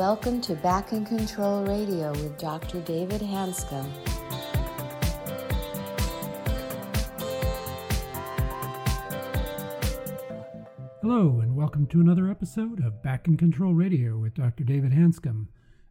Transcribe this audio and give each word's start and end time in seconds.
welcome 0.00 0.40
to 0.40 0.54
Back 0.54 0.94
in 0.94 1.04
Control 1.04 1.62
Radio 1.62 2.10
with 2.12 2.38
Dr. 2.38 2.80
David 2.80 3.20
Hanscom. 3.20 3.86
Hello, 11.02 11.40
and 11.40 11.54
welcome 11.54 11.86
to 11.88 12.00
another 12.00 12.30
episode 12.30 12.82
of 12.82 13.02
Back 13.02 13.28
in 13.28 13.36
Control 13.36 13.74
Radio 13.74 14.16
with 14.16 14.32
Dr. 14.32 14.64
David 14.64 14.92
Hanscom. 14.92 15.48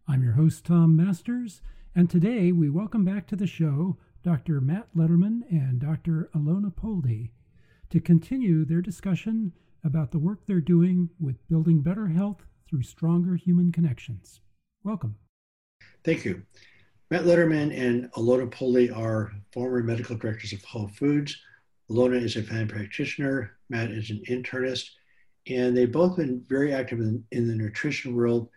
I'm 0.07 0.23
your 0.23 0.34
host, 0.34 0.66
Tom 0.66 0.95
Masters, 0.95 1.62
and 1.94 2.09
today 2.09 2.52
we 2.52 2.67
welcome 2.67 3.05
back 3.05 3.27
to 3.27 3.35
the 3.35 3.45
show 3.45 3.99
Dr. 4.23 4.59
Matt 4.59 4.88
Lederman 4.98 5.41
and 5.52 5.80
Dr. 5.80 6.31
Alona 6.34 6.76
Pulde 6.76 7.30
to 7.91 7.99
continue 7.99 8.66
their 8.66 8.81
discussion 8.81 9.53
about 9.84 10.09
the 10.09 10.17
work 10.17 10.48
they're 10.48 10.62
doing 10.62 11.12
with 11.20 11.48
building 11.48 11.81
better 11.84 12.07
health 12.07 12.48
through 12.70 12.84
stronger 12.84 13.36
human 13.36 13.72
connections. 13.72 14.41
Welcome. 14.84 15.16
Thank 16.04 16.23
you. 16.23 16.44
Matt 17.09 17.23
Lederman 17.23 17.76
and 17.76 18.12
Alona 18.14 18.50
Pulde 18.50 18.92
are 18.92 19.32
former 19.52 19.82
medical 19.82 20.16
directors 20.16 20.54
of 20.54 20.64
Whole 20.64 20.88
Foods. 20.90 21.36
Alona 21.90 22.22
is 22.22 22.36
a 22.36 22.44
family 22.44 22.68
practitioner. 22.68 23.58
Matt 23.70 23.90
is 23.90 24.12
an 24.12 24.22
internist. 24.30 24.90
And 25.48 25.76
they've 25.76 25.92
both 25.92 26.18
been 26.18 26.44
very 26.48 26.72
active 26.73 27.00
in, 27.00 27.23
in 27.32 27.48
the 27.48 27.55
nutrition 27.55 28.16
world. 28.16 28.50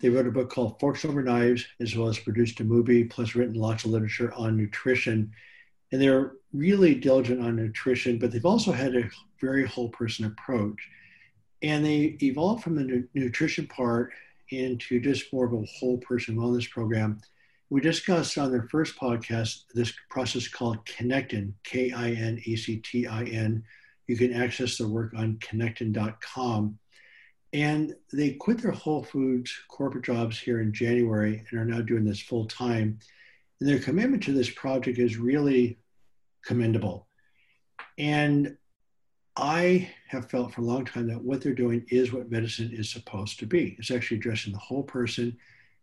They 0.00 0.08
wrote 0.08 0.26
a 0.26 0.32
book 0.32 0.50
called 0.50 0.80
Forks 0.80 1.04
Over 1.04 1.22
Knives, 1.22 1.64
as 1.78 1.94
well 1.94 2.08
as 2.08 2.18
produced 2.18 2.58
a 2.60 2.64
movie, 2.64 3.04
plus 3.04 3.34
written 3.34 3.54
lots 3.54 3.84
of 3.84 3.90
literature 3.90 4.32
on 4.34 4.56
nutrition. 4.56 5.30
And 5.92 6.02
they're 6.02 6.32
really 6.52 6.94
diligent 6.96 7.40
on 7.40 7.56
nutrition, 7.56 8.18
but 8.18 8.32
they've 8.32 8.44
also 8.44 8.72
had 8.72 8.96
a 8.96 9.08
very 9.40 9.66
whole 9.66 9.90
person 9.90 10.24
approach. 10.24 10.80
And 11.62 11.84
they 11.84 12.16
evolved 12.22 12.62
from 12.62 12.74
the 12.74 12.84
nu- 12.84 13.08
nutrition 13.14 13.66
part 13.66 14.12
into 14.50 15.00
just 15.00 15.32
more 15.32 15.46
of 15.46 15.52
a 15.52 15.66
whole 15.78 15.98
person 15.98 16.36
wellness 16.36 16.68
program. 16.68 17.20
We 17.68 17.80
discussed 17.80 18.36
on 18.36 18.50
their 18.50 18.64
first 18.64 18.98
podcast 18.98 19.64
this 19.74 19.92
process 20.08 20.48
called 20.48 20.84
Kinectin, 20.86 21.52
K 21.62 21.92
I 21.92 22.10
N 22.10 22.40
E 22.44 22.56
C 22.56 22.78
T 22.78 23.06
I 23.06 23.24
N. 23.24 23.62
You 24.08 24.16
can 24.16 24.32
access 24.32 24.76
their 24.76 24.88
work 24.88 25.12
on 25.16 25.36
kinectin.com. 25.36 26.78
And 27.52 27.94
they 28.12 28.32
quit 28.32 28.58
their 28.58 28.72
Whole 28.72 29.02
Foods 29.02 29.52
corporate 29.68 30.04
jobs 30.04 30.38
here 30.38 30.60
in 30.60 30.72
January 30.72 31.44
and 31.50 31.60
are 31.60 31.64
now 31.64 31.80
doing 31.80 32.04
this 32.04 32.20
full 32.20 32.46
time. 32.46 32.98
And 33.60 33.68
their 33.68 33.78
commitment 33.78 34.22
to 34.24 34.32
this 34.32 34.50
project 34.50 34.98
is 34.98 35.16
really 35.16 35.78
commendable. 36.44 37.06
And 37.98 38.56
I 39.36 39.90
have 40.08 40.28
felt 40.30 40.52
for 40.52 40.60
a 40.60 40.64
long 40.64 40.84
time 40.84 41.06
that 41.08 41.22
what 41.22 41.40
they're 41.40 41.54
doing 41.54 41.86
is 41.88 42.12
what 42.12 42.30
medicine 42.30 42.70
is 42.72 42.90
supposed 42.90 43.38
to 43.38 43.46
be. 43.46 43.76
It's 43.78 43.90
actually 43.90 44.18
addressing 44.18 44.52
the 44.52 44.58
whole 44.58 44.82
person 44.82 45.36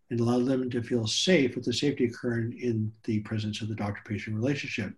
and 0.09 0.19
allow 0.19 0.39
them 0.39 0.69
to 0.69 0.83
feel 0.83 1.07
safe 1.07 1.55
with 1.55 1.65
the 1.65 1.73
safety 1.73 2.05
occurring 2.05 2.57
in 2.61 2.91
the 3.03 3.19
presence 3.21 3.61
of 3.61 3.67
the 3.67 3.75
doctor 3.75 4.01
patient 4.05 4.35
relationship. 4.35 4.93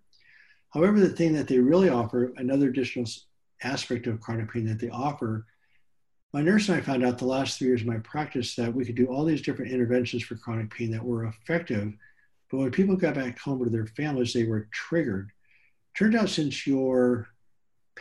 However, 0.70 1.00
the 1.00 1.08
thing 1.08 1.32
that 1.34 1.48
they 1.48 1.58
really 1.58 1.88
offer, 1.88 2.32
another 2.36 2.68
additional 2.68 3.06
aspect 3.62 4.06
of 4.06 4.20
chronic 4.20 4.52
pain 4.52 4.66
that 4.66 4.78
they 4.78 4.90
offer, 4.90 5.46
my 6.32 6.42
nurse 6.42 6.68
and 6.68 6.78
I 6.78 6.80
found 6.80 7.04
out 7.04 7.18
the 7.18 7.24
last 7.24 7.58
three 7.58 7.68
years 7.68 7.80
of 7.80 7.88
my 7.88 7.98
practice 7.98 8.54
that 8.54 8.72
we 8.72 8.84
could 8.84 8.94
do 8.94 9.06
all 9.06 9.24
these 9.24 9.42
different 9.42 9.72
interventions 9.72 10.22
for 10.22 10.36
chronic 10.36 10.72
pain 10.72 10.92
that 10.92 11.04
were 11.04 11.24
effective. 11.24 11.92
But 12.50 12.58
when 12.58 12.70
people 12.70 12.94
got 12.94 13.14
back 13.14 13.38
home 13.38 13.64
to 13.64 13.70
their 13.70 13.86
families, 13.86 14.32
they 14.32 14.44
were 14.44 14.68
triggered. 14.70 15.30
Turned 15.96 16.14
out 16.14 16.28
since 16.28 16.68
your 16.68 17.29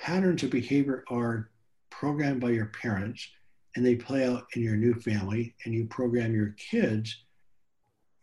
patterns 0.02 0.44
of 0.44 0.50
behavior 0.50 1.03
are 1.09 1.50
programmed 1.89 2.42
by 2.42 2.52
your 2.52 2.67
parents 2.67 3.28
and 3.75 3.86
they 3.86 3.95
play 3.95 4.25
out 4.25 4.45
in 4.56 4.61
your 4.61 4.75
new 4.75 4.94
family 4.94 5.56
and 5.64 5.73
you 5.73 5.86
program 5.86 6.33
your 6.33 6.56
kids, 6.58 7.23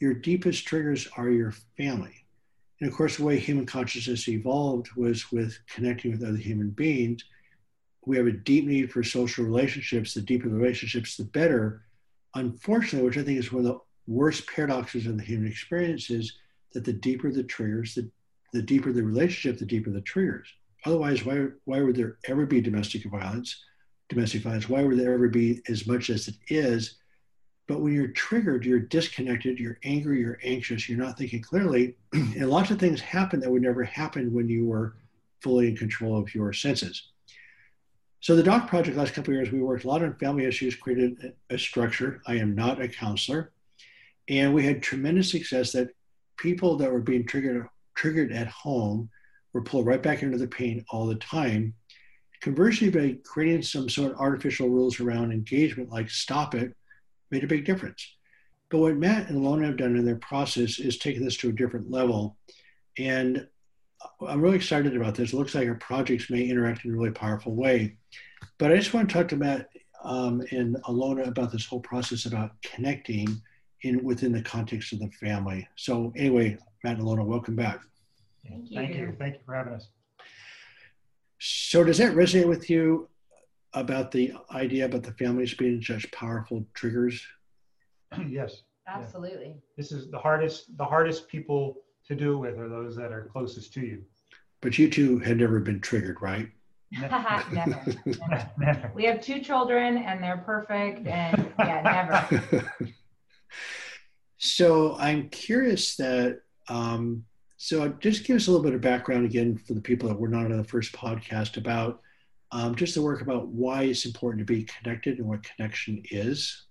your 0.00 0.14
deepest 0.14 0.66
triggers 0.66 1.08
are 1.16 1.30
your 1.30 1.52
family. 1.76 2.24
And 2.80 2.90
of 2.90 2.96
course, 2.96 3.16
the 3.16 3.24
way 3.24 3.38
human 3.38 3.66
consciousness 3.66 4.28
evolved 4.28 4.88
was 4.96 5.32
with 5.32 5.58
connecting 5.68 6.12
with 6.12 6.22
other 6.22 6.36
human 6.36 6.70
beings. 6.70 7.24
We 8.04 8.16
have 8.16 8.26
a 8.26 8.32
deep 8.32 8.66
need 8.66 8.92
for 8.92 9.02
social 9.02 9.44
relationships. 9.44 10.14
The 10.14 10.20
deeper 10.20 10.48
the 10.48 10.56
relationships, 10.56 11.16
the 11.16 11.24
better. 11.24 11.82
Unfortunately, 12.34 13.06
which 13.06 13.16
I 13.16 13.22
think 13.22 13.38
is 13.38 13.50
one 13.52 13.64
of 13.64 13.72
the 13.72 13.80
worst 14.06 14.46
paradoxes 14.46 15.06
of 15.06 15.16
the 15.16 15.24
human 15.24 15.48
experience, 15.48 16.10
is 16.10 16.36
that 16.72 16.84
the 16.84 16.92
deeper 16.92 17.32
the 17.32 17.42
triggers, 17.42 17.94
the, 17.94 18.10
the 18.52 18.62
deeper 18.62 18.92
the 18.92 19.02
relationship, 19.02 19.58
the 19.58 19.64
deeper 19.64 19.90
the 19.90 20.02
triggers. 20.02 20.48
Otherwise, 20.86 21.24
why, 21.24 21.46
why 21.64 21.82
would 21.82 21.96
there 21.96 22.16
ever 22.28 22.46
be 22.46 22.60
domestic 22.60 23.04
violence? 23.04 23.64
Domestic 24.08 24.42
violence, 24.42 24.68
why 24.68 24.84
would 24.84 24.98
there 24.98 25.12
ever 25.12 25.28
be 25.28 25.60
as 25.68 25.84
much 25.84 26.10
as 26.10 26.28
it 26.28 26.36
is? 26.48 26.98
But 27.66 27.80
when 27.80 27.92
you're 27.92 28.08
triggered, 28.08 28.64
you're 28.64 28.78
disconnected, 28.78 29.58
you're 29.58 29.80
angry, 29.82 30.20
you're 30.20 30.38
anxious, 30.44 30.88
you're 30.88 30.96
not 30.96 31.18
thinking 31.18 31.42
clearly. 31.42 31.96
and 32.12 32.48
lots 32.48 32.70
of 32.70 32.78
things 32.78 33.00
happen 33.00 33.40
that 33.40 33.50
would 33.50 33.62
never 33.62 33.82
happen 33.82 34.32
when 34.32 34.48
you 34.48 34.64
were 34.64 34.94
fully 35.42 35.66
in 35.66 35.76
control 35.76 36.16
of 36.16 36.32
your 36.32 36.52
senses. 36.52 37.10
So 38.20 38.36
the 38.36 38.44
Doc 38.44 38.68
Project 38.68 38.96
last 38.96 39.12
couple 39.12 39.34
of 39.34 39.38
years, 39.38 39.50
we 39.50 39.62
worked 39.62 39.84
a 39.84 39.88
lot 39.88 40.04
on 40.04 40.14
family 40.14 40.44
issues, 40.44 40.76
created 40.76 41.34
a 41.50 41.58
structure. 41.58 42.22
I 42.28 42.36
am 42.36 42.54
not 42.54 42.80
a 42.80 42.86
counselor. 42.86 43.50
And 44.28 44.54
we 44.54 44.64
had 44.64 44.82
tremendous 44.82 45.32
success 45.32 45.72
that 45.72 45.90
people 46.36 46.76
that 46.76 46.92
were 46.92 47.00
being 47.00 47.26
triggered 47.26 47.68
triggered 47.96 48.30
at 48.30 48.46
home 48.48 49.08
were 49.56 49.62
pulled 49.62 49.86
right 49.86 50.02
back 50.02 50.22
into 50.22 50.36
the 50.36 50.46
pain 50.46 50.84
all 50.90 51.06
the 51.06 51.14
time. 51.14 51.72
Conversely, 52.42 52.90
by 52.90 53.16
creating 53.24 53.62
some 53.62 53.88
sort 53.88 54.12
of 54.12 54.18
artificial 54.18 54.68
rules 54.68 55.00
around 55.00 55.32
engagement, 55.32 55.90
like 55.90 56.10
stop 56.10 56.54
it, 56.54 56.76
made 57.30 57.42
a 57.42 57.46
big 57.46 57.64
difference. 57.64 58.06
But 58.70 58.78
what 58.78 58.96
Matt 58.96 59.30
and 59.30 59.38
Alona 59.38 59.64
have 59.64 59.78
done 59.78 59.96
in 59.96 60.04
their 60.04 60.16
process 60.16 60.78
is 60.78 60.98
taken 60.98 61.24
this 61.24 61.38
to 61.38 61.48
a 61.48 61.52
different 61.52 61.90
level. 61.90 62.36
And 62.98 63.48
I'm 64.20 64.42
really 64.42 64.56
excited 64.56 64.94
about 64.94 65.14
this. 65.14 65.32
It 65.32 65.36
looks 65.36 65.54
like 65.54 65.66
our 65.68 65.76
projects 65.76 66.28
may 66.28 66.42
interact 66.42 66.84
in 66.84 66.90
a 66.90 66.94
really 66.94 67.10
powerful 67.12 67.54
way. 67.54 67.96
But 68.58 68.72
I 68.72 68.76
just 68.76 68.92
want 68.92 69.08
to 69.08 69.14
talk 69.14 69.28
to 69.28 69.36
Matt 69.36 69.70
um, 70.04 70.42
and 70.50 70.76
Alona 70.84 71.26
about 71.26 71.50
this 71.50 71.64
whole 71.64 71.80
process 71.80 72.26
about 72.26 72.50
connecting 72.62 73.40
in 73.82 74.04
within 74.04 74.32
the 74.32 74.42
context 74.42 74.92
of 74.92 74.98
the 74.98 75.10
family. 75.12 75.66
So 75.76 76.12
anyway, 76.14 76.58
Matt 76.84 76.98
and 76.98 77.06
Alona, 77.06 77.24
welcome 77.24 77.56
back. 77.56 77.80
Thank 78.48 78.70
you. 78.70 78.76
Thank 78.76 78.94
you. 78.94 79.16
Thank 79.18 79.34
you 79.34 79.40
for 79.44 79.54
having 79.54 79.74
us. 79.74 79.88
So 81.38 81.84
does 81.84 81.98
that 81.98 82.14
resonate 82.14 82.48
with 82.48 82.70
you 82.70 83.08
about 83.74 84.10
the 84.10 84.32
idea 84.52 84.86
about 84.86 85.02
the 85.02 85.12
families 85.12 85.54
being 85.54 85.82
such 85.82 86.10
powerful 86.10 86.66
triggers? 86.74 87.24
yes. 88.28 88.62
Absolutely. 88.88 89.48
Yeah. 89.48 89.60
This 89.76 89.92
is 89.92 90.10
the 90.10 90.18
hardest 90.18 90.76
the 90.78 90.84
hardest 90.84 91.28
people 91.28 91.78
to 92.06 92.14
do 92.14 92.38
with 92.38 92.58
are 92.58 92.68
those 92.68 92.96
that 92.96 93.12
are 93.12 93.28
closest 93.32 93.72
to 93.74 93.80
you. 93.80 94.02
But 94.60 94.78
you 94.78 94.88
two 94.88 95.18
had 95.18 95.38
never 95.38 95.60
been 95.60 95.80
triggered, 95.80 96.22
right? 96.22 96.48
never, 96.92 97.44
never. 97.52 97.84
never. 98.58 98.92
We 98.94 99.04
have 99.04 99.20
two 99.20 99.40
children 99.40 99.98
and 99.98 100.22
they're 100.22 100.38
perfect 100.38 101.06
and 101.06 101.52
yeah, 101.58 102.26
never. 102.30 102.72
so 104.38 104.96
I'm 104.98 105.28
curious 105.30 105.96
that 105.96 106.40
um, 106.68 107.24
so 107.56 107.88
just 107.88 108.24
give 108.24 108.36
us 108.36 108.48
a 108.48 108.50
little 108.50 108.64
bit 108.64 108.74
of 108.74 108.80
background 108.80 109.24
again 109.24 109.56
for 109.56 109.72
the 109.72 109.80
people 109.80 110.08
that 110.08 110.18
were 110.18 110.28
not 110.28 110.46
on 110.46 110.56
the 110.56 110.64
first 110.64 110.92
podcast 110.92 111.56
about 111.56 112.00
um, 112.52 112.74
just 112.74 112.94
the 112.94 113.02
work 113.02 113.22
about 113.22 113.48
why 113.48 113.84
it's 113.84 114.04
important 114.04 114.46
to 114.46 114.52
be 114.52 114.64
connected 114.64 115.18
and 115.18 115.26
what 115.26 115.42
connection 115.42 116.02
is. 116.10 116.66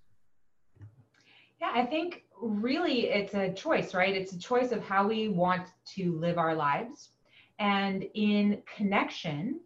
Yeah, 1.60 1.70
I 1.74 1.84
think 1.84 2.22
really 2.40 3.08
it's 3.08 3.34
a 3.34 3.52
choice, 3.52 3.94
right? 3.94 4.14
It's 4.14 4.32
a 4.32 4.38
choice 4.38 4.70
of 4.72 4.82
how 4.82 5.08
we 5.08 5.28
want 5.28 5.68
to 5.96 6.18
live 6.18 6.38
our 6.38 6.54
lives. 6.54 7.10
And 7.58 8.06
in 8.14 8.62
connection, 8.76 9.60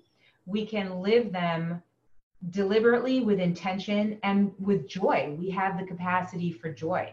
we 0.47 0.65
can 0.65 1.01
live 1.01 1.33
them 1.33 1.83
deliberately 2.51 3.21
with 3.21 3.41
intention 3.41 4.19
and 4.23 4.53
with 4.59 4.89
joy. 4.89 5.37
We 5.39 5.51
have 5.51 5.79
the 5.79 5.87
capacity 5.87 6.51
for 6.51 6.73
joy 6.73 7.13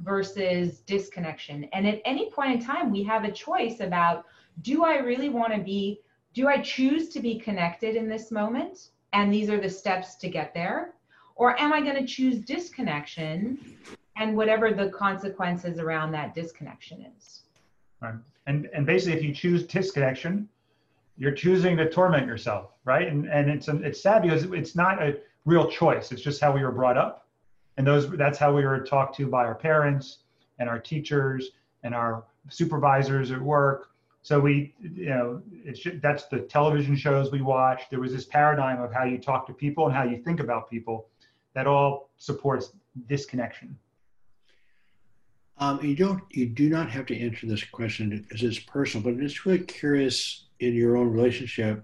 versus 0.00 0.80
disconnection. 0.80 1.64
And 1.72 1.86
at 1.86 2.00
any 2.04 2.30
point 2.30 2.52
in 2.52 2.64
time, 2.64 2.90
we 2.90 3.02
have 3.04 3.24
a 3.24 3.32
choice 3.32 3.80
about 3.80 4.24
do 4.62 4.84
I 4.84 4.98
really 4.98 5.28
want 5.28 5.52
to 5.54 5.60
be, 5.60 6.00
do 6.34 6.48
I 6.48 6.60
choose 6.60 7.08
to 7.10 7.20
be 7.20 7.38
connected 7.38 7.96
in 7.96 8.08
this 8.08 8.30
moment? 8.30 8.90
And 9.12 9.32
these 9.32 9.50
are 9.50 9.60
the 9.60 9.70
steps 9.70 10.16
to 10.16 10.28
get 10.28 10.54
there. 10.54 10.94
Or 11.34 11.58
am 11.60 11.72
I 11.72 11.80
going 11.80 11.96
to 11.96 12.06
choose 12.06 12.38
disconnection 12.40 13.58
and 14.16 14.36
whatever 14.36 14.72
the 14.72 14.88
consequences 14.88 15.78
around 15.78 16.12
that 16.12 16.34
disconnection 16.34 17.06
is? 17.16 17.42
Right. 18.00 18.14
And, 18.46 18.68
and 18.74 18.86
basically, 18.86 19.18
if 19.18 19.24
you 19.24 19.34
choose 19.34 19.66
disconnection, 19.66 20.48
you're 21.18 21.32
choosing 21.32 21.76
to 21.78 21.88
torment 21.88 22.26
yourself, 22.26 22.72
right? 22.84 23.08
And, 23.08 23.26
and 23.26 23.50
it's, 23.50 23.68
it's 23.68 24.02
sad 24.02 24.22
because 24.22 24.44
it's 24.44 24.74
not 24.74 25.02
a 25.02 25.18
real 25.44 25.68
choice. 25.70 26.12
It's 26.12 26.22
just 26.22 26.40
how 26.40 26.52
we 26.52 26.62
were 26.62 26.72
brought 26.72 26.96
up 26.96 27.25
and 27.76 27.86
those 27.86 28.10
that's 28.12 28.38
how 28.38 28.54
we 28.54 28.64
were 28.64 28.80
talked 28.80 29.16
to 29.16 29.26
by 29.26 29.44
our 29.44 29.54
parents 29.54 30.18
and 30.58 30.68
our 30.68 30.78
teachers 30.78 31.50
and 31.82 31.94
our 31.94 32.24
supervisors 32.48 33.30
at 33.30 33.40
work 33.40 33.90
so 34.22 34.40
we 34.40 34.74
you 34.80 35.06
know 35.06 35.42
it's 35.64 35.86
that's 36.02 36.26
the 36.26 36.40
television 36.40 36.96
shows 36.96 37.30
we 37.30 37.42
watch 37.42 37.82
there 37.90 38.00
was 38.00 38.12
this 38.12 38.24
paradigm 38.24 38.80
of 38.80 38.92
how 38.92 39.04
you 39.04 39.18
talk 39.18 39.46
to 39.46 39.52
people 39.52 39.86
and 39.86 39.94
how 39.94 40.04
you 40.04 40.16
think 40.16 40.40
about 40.40 40.70
people 40.70 41.08
that 41.54 41.66
all 41.66 42.10
supports 42.16 42.72
disconnection 43.08 43.76
Um, 45.58 45.80
you 45.82 45.96
don't, 45.96 46.22
you 46.30 46.46
do 46.46 46.68
not 46.68 46.90
have 46.90 47.06
to 47.06 47.18
answer 47.18 47.46
this 47.46 47.64
question 47.64 48.10
because 48.10 48.42
it's 48.42 48.58
personal, 48.58 49.02
but 49.04 49.14
I'm 49.14 49.20
just 49.20 49.46
really 49.46 49.60
curious 49.60 50.44
in 50.60 50.74
your 50.74 50.98
own 50.98 51.10
relationship. 51.10 51.82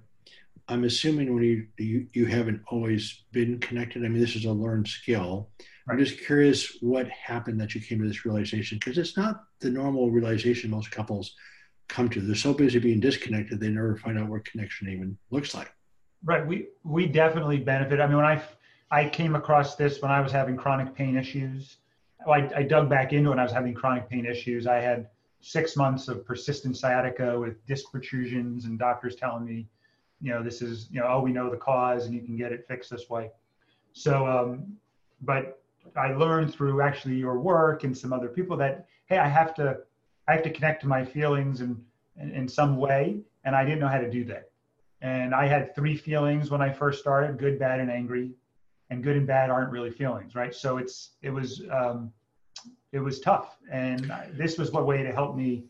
I'm 0.69 0.85
assuming 0.85 1.35
when 1.35 1.43
you, 1.43 1.67
you 1.79 2.06
you 2.12 2.26
haven't 2.26 2.62
always 2.69 3.25
been 3.32 3.59
connected. 3.59 4.05
I 4.05 4.09
mean, 4.09 4.20
this 4.20 4.37
is 4.37 4.44
a 4.44 4.53
learned 4.53 4.88
skill. 4.88 5.50
Right. 5.87 5.94
I'm 5.94 6.05
just 6.05 6.20
curious 6.25 6.79
what 6.81 7.09
happened 7.09 7.61
that 7.61 7.75
you 7.75 7.81
came 7.81 8.00
to 8.00 8.06
this 8.06 8.25
realization 8.25 8.79
because 8.79 8.99
it's 8.99 9.17
not 9.17 9.44
the 9.61 9.70
normal 9.70 10.11
realization 10.11 10.70
most 10.70 10.91
couples 10.91 11.35
come 11.88 12.09
to. 12.11 12.20
They're 12.20 12.37
so 12.37 12.55
busy 12.55 12.79
being 12.79 13.00
disconnected, 13.00 13.61
they 13.61 13.69
never 13.69 13.97
find 13.97 14.19
out 14.19 14.29
what 14.29 14.44
connection 14.44 14.88
even 14.88 15.19
looks 15.31 15.55
like. 15.55 15.73
Right. 16.25 16.47
We 16.47 16.69
we 16.85 17.06
definitely 17.06 17.59
benefit. 17.59 18.00
I 18.00 18.06
mean, 18.06 18.17
when 18.17 18.26
I 18.26 18.43
I 18.93 19.09
came 19.09 19.35
across 19.35 19.75
this 19.75 20.03
when 20.03 20.11
I 20.11 20.20
was 20.20 20.32
having 20.32 20.56
chronic 20.56 20.94
pain 20.94 21.17
issues. 21.17 21.79
I, 22.29 22.49
I 22.55 22.62
dug 22.62 22.88
back 22.88 23.12
into 23.12 23.29
it 23.29 23.31
when 23.31 23.38
I 23.41 23.43
was 23.43 23.53
having 23.53 23.75
chronic 23.75 24.09
pain 24.09 24.26
issues. 24.26 24.67
I 24.67 24.76
had 24.76 25.09
six 25.41 25.76
months 25.76 26.09
of 26.09 26.25
persistent 26.25 26.76
sciatica 26.76 27.38
with 27.38 27.64
disc 27.67 27.91
protrusions, 27.91 28.67
and 28.67 28.79
doctors 28.79 29.17
telling 29.17 29.44
me, 29.44 29.67
you 30.23 30.31
know, 30.31 30.43
this 30.43 30.63
is, 30.63 30.89
you 30.91 31.01
know, 31.01 31.09
oh, 31.09 31.21
we 31.21 31.33
know 31.33 31.51
the 31.51 31.57
cause 31.57 32.07
and 32.07 32.15
you 32.15 32.23
can 32.23 32.37
get 32.37 32.53
it 32.53 32.65
fixed 32.67 32.91
this 32.91 33.11
way. 33.11 33.31
So, 33.93 34.27
um, 34.27 34.77
but 35.21 35.61
I 35.97 36.13
learned 36.13 36.55
through 36.55 36.81
actually 36.81 37.17
your 37.17 37.39
work 37.39 37.85
and 37.85 37.97
some 37.97 38.13
other 38.13 38.29
people 38.29 38.57
that, 38.59 38.87
hey, 39.07 39.19
I 39.19 39.29
have 39.29 39.53
to, 39.57 39.79
I 40.29 40.33
have 40.33 40.43
to 40.45 40.51
connect 40.51 40.83
to 40.83 40.89
my 40.89 41.05
feelings 41.05 41.61
in, 41.61 41.85
in, 42.19 42.31
in 42.31 42.49
some 42.49 42.77
way, 42.77 43.19
and 43.45 43.57
I 43.57 43.65
didn't 43.65 43.81
know 43.81 43.89
how 43.89 43.99
to 43.99 44.11
do 44.11 44.25
that. 44.27 44.51
And 45.01 45.35
I 45.35 45.47
had 45.47 45.75
three 45.75 45.97
feelings 45.97 46.51
when 46.51 46.63
I 46.63 46.73
first 46.73 47.01
started: 47.01 47.37
good, 47.37 47.59
bad, 47.59 47.81
and 47.81 47.91
angry 47.91 48.31
and 48.93 49.03
good 49.03 49.17
and 49.17 49.27
bad 49.27 49.51
aren't 49.51 49.73
really 49.73 49.91
feelings, 49.91 50.35
right? 50.37 50.55
So 50.55 50.77
it's 50.77 51.13
it 51.23 51.31
was 51.31 51.63
um, 51.71 52.13
it 52.93 53.01
was 53.01 53.21
tough, 53.21 53.57
and 53.71 54.13
this 54.33 54.59
was 54.59 54.71
one 54.71 54.87
way 54.87 55.03
to 55.03 55.11
help 55.11 55.35
me 55.35 55.65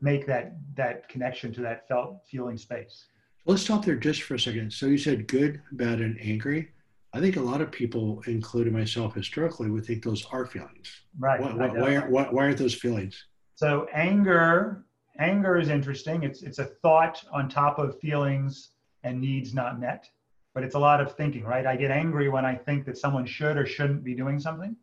make 0.00 0.26
that 0.26 0.56
that 0.74 1.08
connection 1.08 1.52
to 1.54 1.62
that 1.62 1.88
felt 1.88 2.26
feeling 2.26 2.58
space. 2.58 3.06
Let's 3.46 3.62
stop 3.62 3.84
there 3.84 3.96
just 3.96 4.22
for 4.22 4.34
a 4.34 4.40
second. 4.40 4.72
So 4.72 4.86
you 4.86 4.98
said 4.98 5.28
good, 5.28 5.60
bad, 5.72 6.00
and 6.00 6.18
angry. 6.20 6.70
I 7.12 7.20
think 7.20 7.36
a 7.36 7.40
lot 7.40 7.60
of 7.60 7.70
people, 7.70 8.22
including 8.26 8.72
myself 8.72 9.14
historically, 9.14 9.70
would 9.70 9.84
think 9.84 10.02
those 10.02 10.24
are 10.32 10.46
feelings. 10.46 11.02
Right. 11.18 11.40
Why, 11.40 11.52
why, 11.52 11.68
why, 11.68 11.96
aren't, 11.96 12.10
why, 12.10 12.24
why 12.24 12.44
aren't 12.44 12.58
those 12.58 12.74
feelings? 12.74 13.26
So 13.54 13.86
anger, 13.92 14.84
anger 15.18 15.58
is 15.58 15.68
interesting. 15.68 16.22
It's 16.22 16.42
it's 16.42 16.58
a 16.58 16.64
thought 16.64 17.22
on 17.32 17.48
top 17.48 17.78
of 17.78 18.00
feelings 18.00 18.70
and 19.04 19.20
needs 19.20 19.54
not 19.54 19.78
met 19.78 20.08
but 20.54 20.62
it's 20.62 20.76
a 20.76 20.78
lot 20.78 21.00
of 21.00 21.14
thinking, 21.14 21.44
right? 21.44 21.66
I 21.66 21.76
get 21.76 21.90
angry 21.90 22.28
when 22.28 22.44
I 22.44 22.54
think 22.54 22.86
that 22.86 22.96
someone 22.96 23.26
should 23.26 23.56
or 23.56 23.66
shouldn't 23.66 24.04
be 24.04 24.14
doing 24.14 24.38
something, 24.38 24.76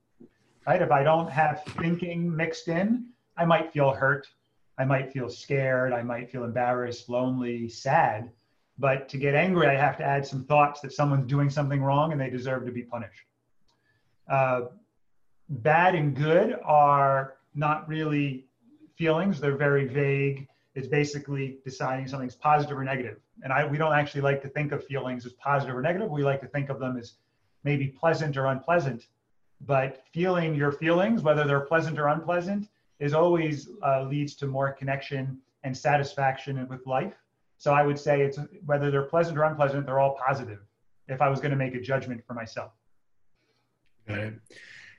right? 0.68 0.82
If 0.82 0.92
I 0.92 1.02
don't 1.02 1.32
have 1.32 1.64
thinking 1.80 2.36
mixed 2.36 2.68
in, 2.68 3.06
I 3.38 3.46
might 3.46 3.72
feel 3.72 3.92
hurt. 3.92 4.28
I 4.78 4.84
might 4.84 5.14
feel 5.14 5.30
scared. 5.30 5.94
I 5.94 6.04
might 6.04 6.30
feel 6.30 6.44
embarrassed, 6.44 7.10
lonely, 7.10 7.70
sad. 7.70 8.30
But 8.82 9.08
to 9.10 9.18
get 9.18 9.36
angry, 9.36 9.68
I 9.68 9.76
have 9.76 9.96
to 9.98 10.04
add 10.04 10.26
some 10.26 10.44
thoughts 10.44 10.82
that 10.82 10.92
someone's 10.92 11.28
doing 11.28 11.52
something 11.52 11.84
wrong 11.84 12.12
and 12.14 12.20
they 12.20 12.32
deserve 12.32 12.66
to 12.66 12.72
be 12.72 12.82
punished. 12.82 13.26
Uh, 14.28 14.62
bad 15.50 15.94
and 15.94 16.16
good 16.16 16.58
are 16.66 17.36
not 17.54 17.88
really 17.88 18.48
feelings, 18.98 19.40
they're 19.40 19.56
very 19.56 19.88
vague. 19.88 20.48
It's 20.74 20.88
basically 20.88 21.60
deciding 21.64 22.08
something's 22.08 22.36
positive 22.36 22.76
or 22.76 22.84
negative. 22.84 23.18
and 23.44 23.54
I, 23.54 23.66
we 23.68 23.78
don't 23.78 23.94
actually 23.94 24.22
like 24.22 24.42
to 24.42 24.50
think 24.50 24.72
of 24.72 24.84
feelings 24.86 25.28
as 25.28 25.34
positive 25.34 25.76
or 25.76 25.82
negative. 25.84 26.10
We 26.10 26.24
like 26.24 26.42
to 26.42 26.48
think 26.48 26.70
of 26.70 26.80
them 26.80 26.98
as 26.98 27.14
maybe 27.64 27.88
pleasant 27.88 28.36
or 28.36 28.48
unpleasant. 28.48 29.08
But 29.68 30.04
feeling 30.12 30.56
your 30.56 30.72
feelings, 30.72 31.22
whether 31.22 31.44
they're 31.44 31.68
pleasant 31.74 32.00
or 32.00 32.08
unpleasant, 32.08 32.70
is 33.00 33.14
always 33.14 33.70
uh, 33.86 34.04
leads 34.04 34.34
to 34.38 34.48
more 34.48 34.72
connection 34.72 35.40
and 35.64 35.78
satisfaction 35.78 36.68
with 36.68 36.88
life. 36.88 37.21
So 37.62 37.74
I 37.74 37.84
would 37.84 38.00
say 38.00 38.24
it's 38.24 38.40
whether 38.66 38.90
they're 38.90 39.04
pleasant 39.04 39.38
or 39.38 39.44
unpleasant, 39.44 39.86
they're 39.86 40.00
all 40.00 40.18
positive. 40.18 40.58
If 41.08 41.22
I 41.22 41.30
was 41.30 41.40
going 41.40 41.52
to 41.52 41.56
make 41.56 41.76
a 41.76 41.80
judgment 41.80 42.24
for 42.26 42.34
myself. 42.34 42.72
Got 44.08 44.18
it. 44.18 44.34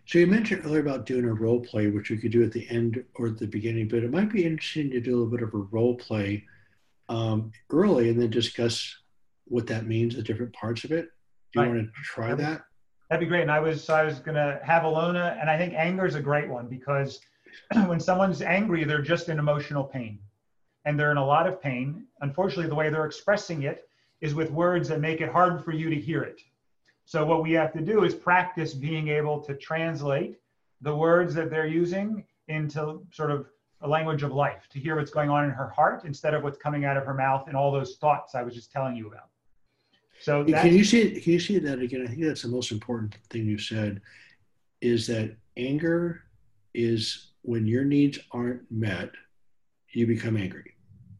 So 0.07 0.19
you 0.19 0.29
mentioned 0.29 0.65
earlier 0.65 0.79
about 0.79 1.05
doing 1.05 1.25
a 1.25 1.35
role 1.35 1.59
play, 1.59 1.89
which 1.89 2.09
you 2.09 2.19
could 2.19 2.31
do 2.31 2.45
at 2.45 2.53
the 2.53 2.65
end 2.71 3.03
or 3.17 3.27
at 3.27 3.39
the 3.39 3.49
beginning, 3.49 3.89
but 3.89 4.05
it 4.05 4.13
might 4.13 4.31
be 4.31 4.45
interesting 4.45 4.93
to 4.93 5.01
do 5.01 5.11
a 5.11 5.17
little 5.17 5.31
bit 5.37 5.43
of 5.43 5.53
a 5.55 5.67
role 5.73 5.97
play 5.97 6.45
um, 7.09 7.51
early 7.73 8.11
and 8.11 8.23
then 8.23 8.31
discuss 8.31 8.95
what 9.47 9.67
that 9.67 9.87
means, 9.87 10.15
the 10.15 10.23
different 10.23 10.53
parts 10.53 10.85
of 10.85 10.93
it. 10.93 11.09
Do 11.53 11.59
you 11.59 11.63
right. 11.63 11.75
want 11.75 11.87
to 11.87 12.03
try 12.05 12.33
that? 12.33 12.63
That'd 13.11 13.27
be 13.27 13.29
great. 13.29 13.43
And 13.43 13.51
I 13.51 13.59
was 13.59 13.91
I 13.91 14.05
was 14.05 14.21
gonna 14.21 14.61
have 14.63 14.85
Alona, 14.85 15.37
and 15.41 15.51
I 15.51 15.59
think 15.59 15.75
anger 15.75 16.07
is 16.07 16.15
a 16.15 16.23
great 16.23 16.49
one 16.49 16.69
because 16.69 17.19
when 17.87 17.99
someone's 17.99 18.41
angry, 18.41 18.85
they're 18.85 19.03
just 19.03 19.29
in 19.29 19.41
emotional 19.41 19.83
pain, 19.83 20.21
and 20.85 20.99
they're 20.99 21.11
in 21.11 21.17
a 21.17 21.25
lot 21.25 21.47
of 21.47 21.61
pain. 21.61 22.07
Unfortunately, 22.21 22.69
the 22.69 22.75
way 22.75 22.91
they're 22.91 23.07
expressing 23.07 23.63
it 23.63 23.89
is 24.21 24.35
with 24.35 24.51
words 24.51 24.89
that 24.89 25.01
make 25.01 25.21
it 25.21 25.31
hard 25.31 25.65
for 25.65 25.73
you 25.73 25.91
to 25.91 25.97
hear 25.97 26.23
it. 26.23 26.41
So 27.05 27.25
what 27.25 27.43
we 27.43 27.53
have 27.53 27.73
to 27.73 27.81
do 27.81 28.05
is 28.05 28.15
practice 28.15 28.75
being 28.75 29.09
able 29.09 29.41
to 29.41 29.55
translate 29.55 30.39
the 30.81 30.95
words 30.95 31.35
that 31.35 31.51
they're 31.51 31.67
using 31.67 32.25
into 32.49 33.05
sort 33.13 33.31
of 33.31 33.47
a 33.83 33.89
language 33.89 34.23
of 34.23 34.33
life, 34.33 34.69
to 34.71 34.79
hear 34.79 34.97
what's 34.97 35.11
going 35.11 35.29
on 35.29 35.45
in 35.45 35.51
her 35.51 35.69
heart 35.69 36.05
instead 36.05 36.35
of 36.35 36.45
what's 36.45 36.59
coming 36.59 36.85
out 36.85 36.97
of 36.97 37.05
her 37.05 37.15
mouth 37.15 37.49
and 37.49 37.57
all 37.57 37.73
those 37.73 37.97
thoughts 37.97 38.35
I 38.35 38.43
was 38.43 38.55
just 38.55 38.71
telling 38.71 38.95
you 38.95 39.09
about. 39.09 39.29
So 40.21 40.45
can 40.45 40.73
you 40.73 40.85
see 40.85 41.21
can 41.21 41.33
you 41.33 41.41
see 41.41 41.59
that 41.59 41.81
again? 41.81 42.03
I 42.03 42.07
think 42.07 42.23
that's 42.23 42.43
the 42.43 42.49
most 42.49 42.71
important 42.71 43.17
thing 43.31 43.45
you 43.45 43.59
said 43.59 44.01
is 44.81 45.07
that 45.09 45.37
anger 45.57 46.23
is 46.75 47.33
when 47.43 47.67
your 47.67 47.85
needs 47.85 48.21
aren't 48.31 48.71
met, 48.71 49.11
you 49.91 50.07
become 50.07 50.37
angry. 50.37 50.72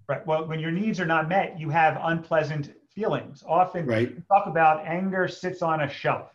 Right. 0.09 0.27
Well, 0.27 0.47
when 0.47 0.59
your 0.61 0.71
needs 0.71 1.01
are 1.01 1.07
not 1.07 1.29
met, 1.29 1.59
you 1.59 1.71
have 1.71 1.99
unpleasant 2.03 2.71
feelings. 2.95 3.43
Often 3.47 3.87
right. 3.87 4.29
talk 4.29 4.47
about 4.47 4.85
anger 4.87 5.29
sits 5.29 5.63
on 5.63 5.83
a 5.83 5.89
shelf. 5.89 6.31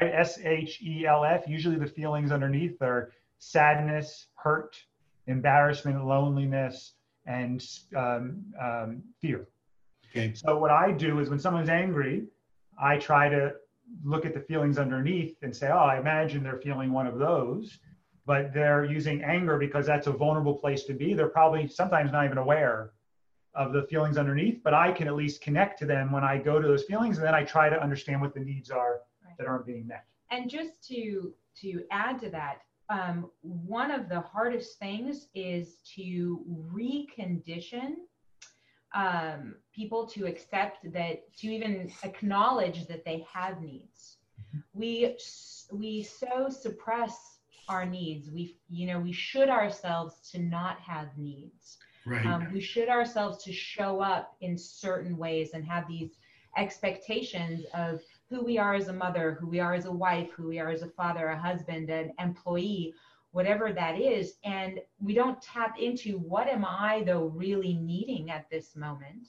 Right? 0.00 0.12
S 0.12 0.38
H 0.42 0.80
E 0.82 1.06
L 1.06 1.24
F. 1.24 1.44
Usually 1.46 1.76
the 1.76 1.86
feelings 1.86 2.32
underneath 2.32 2.80
are 2.82 3.12
sadness, 3.38 4.26
hurt, 4.34 4.76
embarrassment, 5.26 6.04
loneliness, 6.04 6.94
and 7.26 7.64
um, 7.96 8.42
um, 8.60 9.02
fear. 9.20 9.46
Okay. 10.10 10.32
So 10.34 10.58
what 10.58 10.70
I 10.70 10.90
do 10.92 11.20
is 11.20 11.30
when 11.30 11.38
someone's 11.38 11.68
angry, 11.68 12.24
I 12.80 12.96
try 12.96 13.28
to 13.28 13.54
look 14.02 14.24
at 14.24 14.34
the 14.34 14.40
feelings 14.40 14.78
underneath 14.78 15.36
and 15.42 15.54
say, 15.54 15.68
oh, 15.68 15.76
I 15.76 15.98
imagine 15.98 16.42
they're 16.42 16.60
feeling 16.60 16.92
one 16.92 17.06
of 17.06 17.18
those, 17.18 17.78
but 18.26 18.52
they're 18.54 18.84
using 18.84 19.22
anger 19.22 19.58
because 19.58 19.86
that's 19.86 20.06
a 20.06 20.12
vulnerable 20.12 20.54
place 20.54 20.84
to 20.84 20.94
be. 20.94 21.14
They're 21.14 21.28
probably 21.28 21.68
sometimes 21.68 22.10
not 22.10 22.24
even 22.24 22.38
aware 22.38 22.93
of 23.54 23.72
the 23.72 23.82
feelings 23.84 24.18
underneath, 24.18 24.60
but 24.62 24.74
I 24.74 24.92
can 24.92 25.06
at 25.06 25.14
least 25.14 25.40
connect 25.40 25.78
to 25.80 25.86
them 25.86 26.10
when 26.10 26.24
I 26.24 26.38
go 26.38 26.60
to 26.60 26.66
those 26.66 26.84
feelings, 26.84 27.18
and 27.18 27.26
then 27.26 27.34
I 27.34 27.44
try 27.44 27.68
to 27.68 27.80
understand 27.80 28.20
what 28.20 28.34
the 28.34 28.40
needs 28.40 28.70
are 28.70 29.00
right. 29.24 29.34
that 29.38 29.46
aren't 29.46 29.66
being 29.66 29.86
met. 29.86 30.04
And 30.30 30.50
just 30.50 30.82
to 30.88 31.34
to 31.60 31.84
add 31.92 32.20
to 32.20 32.30
that, 32.30 32.62
um, 32.88 33.30
one 33.42 33.90
of 33.90 34.08
the 34.08 34.20
hardest 34.20 34.78
things 34.78 35.28
is 35.34 35.76
to 35.94 36.40
recondition 36.74 37.94
um, 38.94 39.56
people 39.74 40.06
to 40.06 40.26
accept 40.26 40.92
that 40.92 41.34
to 41.38 41.48
even 41.48 41.90
acknowledge 42.04 42.86
that 42.86 43.04
they 43.04 43.26
have 43.32 43.60
needs 43.60 44.18
mm-hmm. 44.40 44.60
we 44.72 45.16
we 45.72 46.02
so 46.02 46.48
suppress 46.48 47.38
our 47.68 47.84
needs 47.84 48.30
we 48.30 48.56
you 48.68 48.86
know 48.86 49.00
we 49.00 49.10
should 49.10 49.48
ourselves 49.48 50.30
to 50.30 50.38
not 50.38 50.78
have 50.78 51.08
needs 51.16 51.78
right 52.06 52.26
um, 52.26 52.48
we 52.52 52.60
should 52.60 52.88
ourselves 52.88 53.42
to 53.44 53.52
show 53.52 54.00
up 54.00 54.36
in 54.40 54.56
certain 54.56 55.16
ways 55.16 55.50
and 55.54 55.64
have 55.64 55.86
these 55.88 56.10
expectations 56.56 57.64
of 57.74 58.00
who 58.30 58.44
we 58.44 58.58
are 58.58 58.74
as 58.74 58.88
a 58.88 58.92
mother, 58.92 59.36
who 59.40 59.48
we 59.48 59.60
are 59.60 59.74
as 59.74 59.84
a 59.86 59.92
wife, 59.92 60.30
who 60.36 60.48
we 60.48 60.58
are 60.58 60.70
as 60.70 60.82
a 60.82 60.88
father, 60.88 61.28
a 61.28 61.38
husband, 61.38 61.90
an 61.90 62.12
employee, 62.18 62.94
whatever 63.32 63.72
that 63.72 64.00
is. 64.00 64.34
And 64.44 64.80
we 65.00 65.14
don't 65.14 65.40
tap 65.42 65.78
into 65.78 66.18
what 66.18 66.48
am 66.48 66.64
I, 66.64 67.02
though, 67.06 67.26
really 67.34 67.74
needing 67.74 68.30
at 68.30 68.48
this 68.50 68.76
moment. 68.76 69.28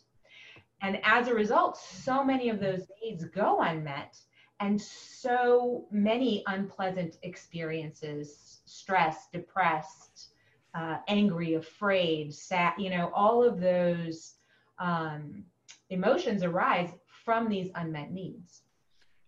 And 0.82 1.00
as 1.04 1.28
a 1.28 1.34
result, 1.34 1.78
so 1.78 2.24
many 2.24 2.50
of 2.50 2.60
those 2.60 2.84
needs 3.02 3.26
go 3.26 3.62
unmet 3.62 4.18
and 4.60 4.82
so 4.82 5.86
many 5.92 6.44
unpleasant 6.48 7.18
experiences 7.24 8.62
stress, 8.66 9.28
depressed, 9.34 10.30
uh, 10.76 10.98
angry, 11.08 11.54
afraid, 11.54 12.34
sad, 12.34 12.74
you 12.78 12.90
know, 12.90 13.12
all 13.16 13.44
of 13.44 13.60
those 13.60 14.36
um, 14.78 15.44
emotions 15.90 16.44
arise 16.44 16.90
from 17.24 17.48
these 17.48 17.72
unmet 17.76 18.12
needs. 18.12 18.64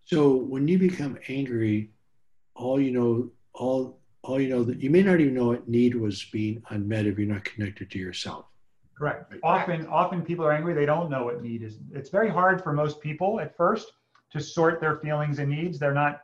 So 0.06 0.36
when 0.36 0.68
you 0.68 0.78
become 0.78 1.18
angry, 1.28 1.92
all 2.54 2.80
you 2.80 2.92
know, 2.92 3.30
all 3.54 4.00
all 4.24 4.42
you 4.42 4.50
know 4.50 4.64
that 4.64 4.82
you 4.82 4.90
may 4.90 5.02
not 5.02 5.20
even 5.22 5.34
know 5.34 5.48
what 5.48 5.70
need 5.70 5.96
was 5.96 6.26
being 6.32 6.62
unmet 6.70 7.06
if 7.06 7.18
you're 7.18 7.28
not 7.28 7.46
connected 7.46 7.90
to 7.92 8.00
yourself. 8.00 8.46
Correct. 8.98 9.32
Right. 9.32 9.40
Often, 9.44 9.88
often 9.88 10.24
people 10.24 10.44
are 10.46 10.52
angry. 10.52 10.74
They 10.74 10.86
don't 10.86 11.10
know 11.10 11.24
what 11.24 11.42
need 11.42 11.62
is. 11.62 11.78
It's 11.94 12.10
very 12.10 12.30
hard 12.30 12.64
for 12.64 12.74
most 12.74 13.00
people 13.00 13.40
at 13.40 13.56
first 13.56 13.92
to 14.32 14.40
sort 14.40 14.82
their 14.82 14.98
feelings 14.98 15.40
and 15.40 15.50
needs. 15.50 15.80
They're 15.80 15.94
not 15.94 16.22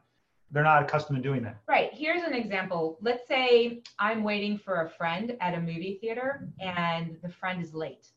they're 0.51 0.63
not 0.63 0.83
accustomed 0.83 1.21
to 1.21 1.27
doing 1.27 1.43
that. 1.43 1.57
Right. 1.67 1.82
Here's 2.03 2.23
an 2.23 2.33
example. 2.33 2.97
Let's 2.99 3.25
say 3.29 3.81
I'm 3.97 4.25
waiting 4.25 4.57
for 4.57 4.81
a 4.81 4.89
friend 4.89 5.37
at 5.39 5.53
a 5.53 5.59
movie 5.61 5.99
theater 6.01 6.49
and 6.59 7.15
the 7.23 7.29
friend 7.29 7.63
is 7.63 7.73
late. 7.73 8.09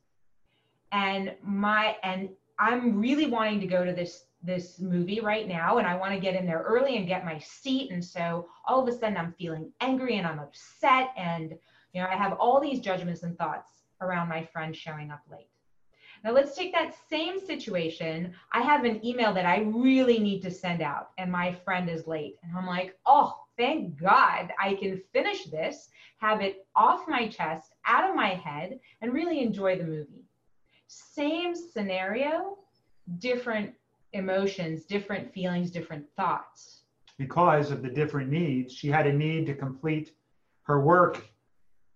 And 0.91 1.37
my 1.41 1.95
and 2.03 2.31
I'm 2.59 2.99
really 2.99 3.27
wanting 3.27 3.61
to 3.61 3.67
go 3.69 3.85
to 3.85 3.93
this 3.93 4.25
this 4.43 4.81
movie 4.81 5.21
right 5.21 5.47
now 5.47 5.79
and 5.79 5.87
I 5.87 5.95
want 5.95 6.15
to 6.15 6.19
get 6.19 6.35
in 6.35 6.47
there 6.47 6.65
early 6.67 6.97
and 6.97 7.07
get 7.07 7.25
my 7.25 7.39
seat 7.39 7.93
and 7.93 8.05
so 8.05 8.49
all 8.67 8.83
of 8.83 8.93
a 8.93 8.99
sudden 8.99 9.17
I'm 9.17 9.37
feeling 9.39 9.71
angry 9.81 10.19
and 10.19 10.27
I'm 10.27 10.41
upset 10.41 11.11
and 11.17 11.55
you 11.93 12.03
know 12.03 12.09
I 12.09 12.17
have 12.17 12.33
all 12.41 12.61
these 12.61 12.81
judgments 12.81 13.23
and 13.23 13.39
thoughts 13.39 13.71
around 14.01 14.29
my 14.29 14.45
friend 14.47 14.75
showing 14.75 15.13
up 15.13 15.23
late. 15.31 15.47
Now 16.25 16.33
let's 16.33 16.57
take 16.57 16.73
that 16.73 16.97
same 17.09 17.39
situation. 17.39 18.35
I 18.51 18.63
have 18.63 18.83
an 18.83 19.07
email 19.07 19.33
that 19.33 19.47
I 19.47 19.61
really 19.61 20.19
need 20.19 20.43
to 20.43 20.51
send 20.51 20.83
out 20.83 21.11
and 21.19 21.31
my 21.31 21.53
friend 21.53 21.89
is 21.89 22.09
late. 22.09 22.35
And 22.43 22.59
I'm 22.59 22.67
like, 22.67 22.99
oh, 23.07 23.46
thank 23.57 23.99
God 23.99 24.53
I 24.61 24.75
can 24.75 25.01
finish 25.13 25.45
this, 25.47 25.89
have 26.19 26.41
it 26.41 26.67
off 26.75 27.09
my 27.09 27.29
chest, 27.29 27.75
out 27.87 28.09
of 28.09 28.17
my 28.17 28.35
head, 28.35 28.81
and 29.01 29.13
really 29.13 29.41
enjoy 29.41 29.77
the 29.77 29.85
movie. 29.85 30.25
Same 30.87 31.55
scenario, 31.55 32.59
different 33.19 33.75
emotions, 34.13 34.85
different 34.85 35.33
feelings, 35.33 35.71
different 35.71 36.05
thoughts. 36.17 36.83
Because 37.19 37.71
of 37.71 37.83
the 37.83 37.89
different 37.89 38.31
needs, 38.31 38.75
she 38.75 38.89
had 38.89 39.07
a 39.07 39.13
need 39.13 39.47
to 39.47 39.55
complete 39.55 40.13
her 40.63 40.81
work 40.81 41.27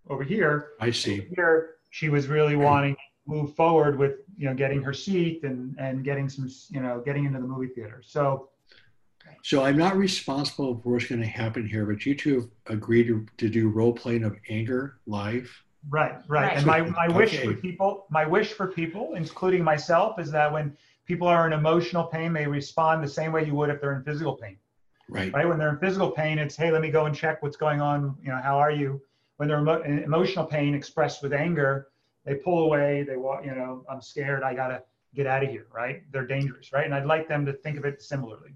over 0.09 0.23
here. 0.23 0.71
I 0.81 0.91
see. 0.91 1.29
Here, 1.35 1.77
she 1.91 2.09
was 2.09 2.29
really 2.29 2.57
wanting 2.57 2.95
to 2.95 3.01
move 3.27 3.55
forward 3.55 3.99
with 3.99 4.17
you 4.37 4.49
know 4.49 4.55
getting 4.55 4.83
her 4.83 4.93
seat 4.93 5.45
and 5.45 5.77
and 5.79 6.05
getting 6.05 6.29
some 6.29 6.49
you 6.71 6.81
know 6.81 7.03
getting 7.05 7.27
into 7.27 7.39
the 7.39 7.47
movie 7.47 7.69
theater 7.69 8.01
so 8.05 8.49
so 9.43 9.65
i'm 9.65 9.77
not 9.77 9.97
responsible 9.97 10.81
for 10.83 10.93
what's 10.93 11.07
going 11.07 11.21
to 11.21 11.27
happen 11.27 11.67
here 11.67 11.87
but 11.87 12.05
you 12.05 12.15
two 12.15 12.35
have 12.41 12.77
agreed 12.77 13.07
to, 13.07 13.27
to 13.37 13.49
do 13.49 13.69
role 13.69 13.93
playing 13.93 14.25
of 14.25 14.37
anger 14.49 14.99
live? 15.07 15.51
Right 15.89 16.13
right, 16.29 16.29
right. 16.29 16.57
and 16.57 16.67
my, 16.67 16.83
my 16.83 17.07
okay. 17.07 17.15
wish 17.15 17.41
for 17.41 17.55
people 17.55 18.07
my 18.11 18.27
wish 18.27 18.53
for 18.53 18.67
people 18.67 19.15
including 19.15 19.65
myself 19.65 20.19
is 20.19 20.31
that 20.31 20.53
when 20.53 20.77
people 21.07 21.27
are 21.27 21.47
in 21.47 21.53
emotional 21.53 22.05
pain 22.05 22.33
they 22.33 22.47
respond 22.47 23.03
the 23.03 23.09
same 23.09 23.33
way 23.33 23.47
you 23.47 23.55
would 23.55 23.71
if 23.71 23.81
they're 23.81 23.97
in 23.97 24.03
physical 24.03 24.35
pain. 24.35 24.57
Right. 25.09 25.33
Right? 25.33 25.49
When 25.49 25.59
they're 25.59 25.71
in 25.71 25.79
physical 25.79 26.11
pain 26.11 26.39
it's 26.39 26.55
hey 26.55 26.71
let 26.71 26.83
me 26.83 26.91
go 26.91 27.07
and 27.07 27.15
check 27.15 27.43
what's 27.43 27.57
going 27.57 27.81
on. 27.81 28.17
You 28.23 28.29
know 28.29 28.41
how 28.43 28.59
are 28.59 28.71
you? 28.71 29.01
When 29.39 29.49
they're 29.49 29.61
emo- 29.61 29.83
emotional 29.83 30.45
pain 30.45 30.75
expressed 30.75 31.23
with 31.23 31.33
anger 31.33 31.89
they 32.25 32.35
pull 32.35 32.65
away 32.65 33.03
they 33.03 33.17
walk 33.17 33.45
you 33.45 33.55
know 33.55 33.85
i'm 33.91 34.01
scared 34.01 34.43
i 34.43 34.55
gotta 34.55 34.83
get 35.15 35.27
out 35.27 35.43
of 35.43 35.49
here 35.49 35.67
right? 35.73 36.03
They're 36.13 36.27
dangerous 36.27 36.73
right? 36.73 36.85
And 36.85 36.95
i'd 36.95 37.07
like 37.07 37.27
them 37.29 37.47
to 37.47 37.53
think 37.53 37.79
of 37.79 37.85
it 37.85 38.03
similarly 38.03 38.55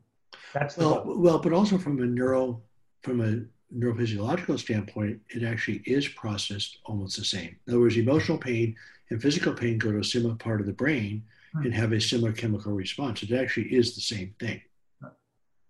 that's 0.54 0.76
well 0.76 1.04
goal. 1.04 1.18
well 1.18 1.38
but 1.38 1.52
also 1.52 1.76
from 1.76 2.00
a 2.00 2.06
neuro 2.06 2.62
from 3.02 3.20
a 3.20 3.44
neurophysiological 3.76 4.58
standpoint 4.58 5.20
it 5.28 5.42
actually 5.42 5.82
is 5.84 6.08
processed 6.08 6.78
almost 6.86 7.16
the 7.16 7.24
same 7.24 7.56
in 7.66 7.74
other 7.74 7.80
words 7.80 7.96
emotional 7.96 8.38
pain 8.38 8.74
and 9.10 9.20
physical 9.20 9.52
pain 9.52 9.76
go 9.76 9.92
to 9.92 9.98
a 9.98 10.04
similar 10.04 10.34
part 10.36 10.60
of 10.60 10.66
the 10.66 10.72
brain 10.72 11.22
hmm. 11.52 11.62
and 11.62 11.74
have 11.74 11.92
a 11.92 12.00
similar 12.00 12.32
chemical 12.32 12.72
response 12.72 13.22
it 13.22 13.32
actually 13.32 13.66
is 13.66 13.94
the 13.94 14.00
same 14.00 14.34
thing 14.38 14.60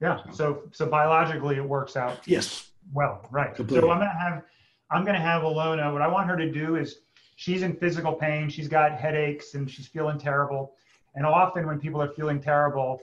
yeah 0.01 0.19
so 0.33 0.63
so 0.73 0.87
biologically 0.87 1.57
it 1.57 1.67
works 1.67 1.97
out 1.97 2.21
yes 2.27 2.71
well 2.93 3.27
right 3.31 3.55
Completely. 3.55 3.89
so 3.89 3.91
i'm 3.91 3.99
gonna 3.99 4.19
have 4.19 4.43
i'm 4.91 5.05
gonna 5.05 5.21
have 5.21 5.43
alona 5.43 5.93
what 5.93 6.03
i 6.03 6.09
want 6.09 6.29
her 6.29 6.37
to 6.37 6.51
do 6.51 6.77
is 6.77 6.99
she's 7.37 7.63
in 7.63 7.75
physical 7.77 8.13
pain, 8.13 8.49
she's 8.49 8.69
got 8.69 8.99
headaches, 8.99 9.55
and 9.55 9.71
she's 9.71 9.87
feeling 9.87 10.19
terrible. 10.19 10.75
And 11.15 11.27
often, 11.27 11.67
when 11.67 11.79
people 11.79 12.01
are 12.03 12.09
feeling 12.09 12.41
terrible, 12.41 13.03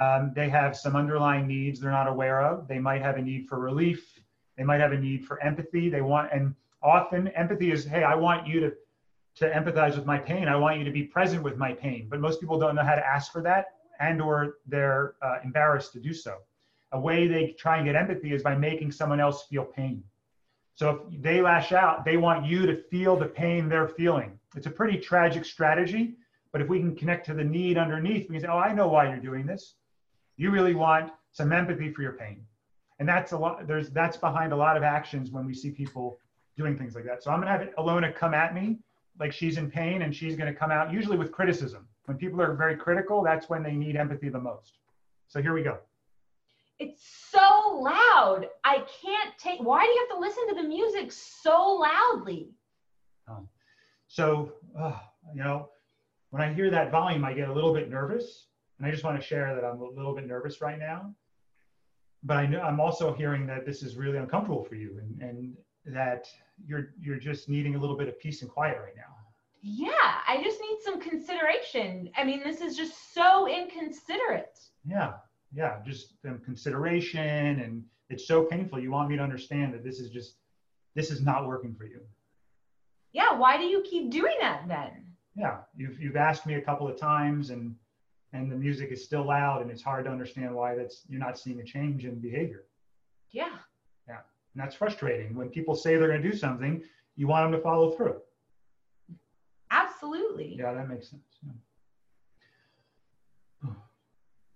um, 0.00 0.32
they 0.34 0.48
have 0.48 0.76
some 0.76 0.96
underlying 0.96 1.46
needs 1.46 1.80
they're 1.80 1.90
not 1.90 2.08
aware 2.08 2.42
of. 2.42 2.68
They 2.68 2.78
might 2.78 3.02
have 3.02 3.16
a 3.16 3.22
need 3.22 3.48
for 3.48 3.58
relief. 3.58 4.18
They 4.56 4.64
might 4.64 4.80
have 4.80 4.92
a 4.92 4.98
need 4.98 5.24
for 5.26 5.42
empathy. 5.42 5.88
They 5.88 6.00
want, 6.00 6.30
and 6.32 6.54
often 6.82 7.28
empathy 7.28 7.72
is, 7.72 7.84
hey, 7.84 8.04
I 8.04 8.14
want 8.14 8.46
you 8.46 8.60
to 8.60 8.72
to 9.34 9.50
empathize 9.50 9.96
with 9.96 10.04
my 10.04 10.18
pain. 10.18 10.46
I 10.46 10.56
want 10.56 10.78
you 10.78 10.84
to 10.84 10.90
be 10.90 11.04
present 11.04 11.42
with 11.42 11.56
my 11.56 11.72
pain. 11.72 12.06
But 12.10 12.20
most 12.20 12.38
people 12.38 12.58
don't 12.58 12.74
know 12.74 12.84
how 12.84 12.94
to 12.94 13.06
ask 13.06 13.32
for 13.32 13.40
that, 13.42 13.66
and 13.98 14.20
or 14.20 14.56
they're 14.66 15.14
uh, 15.22 15.38
embarrassed 15.42 15.92
to 15.94 16.00
do 16.00 16.12
so. 16.12 16.38
A 16.92 17.00
way 17.00 17.26
they 17.26 17.54
try 17.58 17.78
and 17.78 17.86
get 17.86 17.96
empathy 17.96 18.34
is 18.34 18.42
by 18.42 18.54
making 18.54 18.92
someone 18.92 19.20
else 19.20 19.46
feel 19.46 19.64
pain. 19.64 20.04
So 20.74 21.06
if 21.10 21.22
they 21.22 21.40
lash 21.40 21.72
out, 21.72 22.04
they 22.04 22.16
want 22.16 22.44
you 22.44 22.66
to 22.66 22.76
feel 22.76 23.16
the 23.16 23.26
pain 23.26 23.68
they're 23.68 23.88
feeling. 23.88 24.38
It's 24.56 24.66
a 24.66 24.70
pretty 24.70 24.98
tragic 24.98 25.44
strategy, 25.44 26.16
but 26.50 26.60
if 26.60 26.68
we 26.68 26.78
can 26.78 26.94
connect 26.94 27.26
to 27.26 27.34
the 27.34 27.44
need 27.44 27.78
underneath, 27.78 28.28
we 28.28 28.34
can 28.34 28.42
say, 28.42 28.48
oh, 28.48 28.58
I 28.58 28.74
know 28.74 28.88
why 28.88 29.08
you're 29.08 29.18
doing 29.18 29.46
this. 29.46 29.76
You 30.36 30.50
really 30.50 30.74
want 30.74 31.12
some 31.32 31.52
empathy 31.52 31.92
for 31.92 32.02
your 32.02 32.12
pain. 32.12 32.44
And 32.98 33.08
that's 33.08 33.32
a 33.32 33.38
lot, 33.38 33.66
there's 33.66 33.90
that's 33.90 34.16
behind 34.16 34.52
a 34.52 34.56
lot 34.56 34.76
of 34.76 34.82
actions 34.82 35.30
when 35.30 35.46
we 35.46 35.54
see 35.54 35.70
people 35.70 36.18
doing 36.56 36.76
things 36.76 36.94
like 36.94 37.04
that. 37.04 37.22
So 37.22 37.30
I'm 37.30 37.40
gonna 37.40 37.50
have 37.50 37.68
Alona 37.78 38.14
come 38.14 38.34
at 38.34 38.54
me 38.54 38.78
like 39.18 39.32
she's 39.32 39.56
in 39.56 39.70
pain 39.70 40.02
and 40.02 40.14
she's 40.14 40.36
gonna 40.36 40.54
come 40.54 40.70
out 40.70 40.92
usually 40.92 41.16
with 41.16 41.32
criticism. 41.32 41.88
When 42.06 42.16
people 42.16 42.40
are 42.42 42.54
very 42.54 42.76
critical, 42.76 43.22
that's 43.22 43.48
when 43.48 43.62
they 43.62 43.72
need 43.72 43.96
empathy 43.96 44.28
the 44.28 44.40
most. 44.40 44.78
So 45.28 45.40
here 45.40 45.54
we 45.54 45.62
go. 45.62 45.78
It's 46.78 47.02
so 47.30 47.78
loud. 47.80 48.46
I 48.64 48.84
can't 49.02 49.36
take. 49.38 49.60
Why 49.60 49.84
do 49.84 49.90
you 49.90 50.06
have 50.08 50.16
to 50.16 50.20
listen 50.20 50.48
to 50.48 50.54
the 50.62 50.68
music 50.68 51.12
so 51.12 51.80
loudly? 51.80 52.50
Um, 53.28 53.48
so, 54.08 54.52
uh, 54.78 54.98
you 55.34 55.42
know, 55.42 55.68
when 56.30 56.42
I 56.42 56.52
hear 56.52 56.70
that 56.70 56.90
volume, 56.90 57.24
I 57.24 57.34
get 57.34 57.48
a 57.48 57.52
little 57.52 57.72
bit 57.72 57.88
nervous, 57.88 58.46
and 58.82 58.88
I 58.88 58.90
just 58.90 59.04
want 59.04 59.20
to 59.20 59.24
share 59.24 59.54
that 59.54 59.64
I'm 59.64 59.80
a 59.80 59.88
little 59.88 60.12
bit 60.12 60.26
nervous 60.26 60.60
right 60.60 60.78
now. 60.78 61.14
But 62.24 62.38
I 62.38 62.46
know 62.46 62.60
I'm 62.60 62.80
also 62.80 63.12
hearing 63.12 63.46
that 63.46 63.64
this 63.64 63.80
is 63.80 63.96
really 63.96 64.18
uncomfortable 64.18 64.64
for 64.64 64.74
you, 64.74 64.98
and, 65.00 65.22
and 65.22 65.56
that 65.86 66.26
you're 66.66 66.92
you're 67.00 67.18
just 67.18 67.48
needing 67.48 67.76
a 67.76 67.78
little 67.78 67.96
bit 67.96 68.08
of 68.08 68.18
peace 68.18 68.42
and 68.42 68.50
quiet 68.50 68.78
right 68.82 68.96
now. 68.96 69.14
Yeah, 69.60 69.90
I 70.26 70.40
just 70.42 70.60
need 70.60 70.78
some 70.84 71.00
consideration. 71.00 72.10
I 72.16 72.24
mean, 72.24 72.42
this 72.42 72.60
is 72.60 72.76
just 72.76 73.14
so 73.14 73.48
inconsiderate. 73.48 74.58
Yeah, 74.84 75.12
yeah, 75.54 75.78
just 75.86 76.14
um, 76.28 76.40
consideration, 76.44 77.60
and 77.60 77.84
it's 78.10 78.26
so 78.26 78.44
painful. 78.44 78.80
You 78.80 78.90
want 78.90 79.08
me 79.08 79.16
to 79.16 79.22
understand 79.22 79.74
that 79.74 79.84
this 79.84 80.00
is 80.00 80.10
just 80.10 80.38
this 80.96 81.12
is 81.12 81.22
not 81.22 81.46
working 81.46 81.74
for 81.76 81.84
you. 81.84 82.00
Yeah, 83.12 83.36
why 83.36 83.56
do 83.58 83.64
you 83.64 83.82
keep 83.88 84.10
doing 84.10 84.34
that 84.40 84.64
then? 84.66 85.06
Yeah, 85.36 85.58
you've 85.76 86.00
you've 86.00 86.16
asked 86.16 86.46
me 86.46 86.54
a 86.54 86.60
couple 86.60 86.88
of 86.88 86.96
times, 86.96 87.50
and 87.50 87.76
and 88.32 88.50
the 88.50 88.56
music 88.56 88.90
is 88.90 89.04
still 89.04 89.26
loud, 89.26 89.62
and 89.62 89.70
it's 89.70 89.82
hard 89.82 90.04
to 90.06 90.10
understand 90.10 90.54
why 90.54 90.74
that's 90.74 91.04
you're 91.08 91.20
not 91.20 91.38
seeing 91.38 91.60
a 91.60 91.64
change 91.64 92.04
in 92.04 92.18
behavior. 92.20 92.64
Yeah. 93.30 93.56
Yeah, 94.08 94.20
and 94.54 94.62
that's 94.62 94.74
frustrating. 94.74 95.34
When 95.34 95.48
people 95.48 95.74
say 95.74 95.96
they're 95.96 96.08
going 96.08 96.22
to 96.22 96.30
do 96.30 96.36
something, 96.36 96.82
you 97.16 97.26
want 97.26 97.50
them 97.50 97.58
to 97.58 97.62
follow 97.62 97.90
through. 97.92 98.20
Absolutely. 99.70 100.56
Yeah, 100.58 100.72
that 100.74 100.88
makes 100.88 101.10
sense. 101.10 101.22
Yeah 101.42 101.52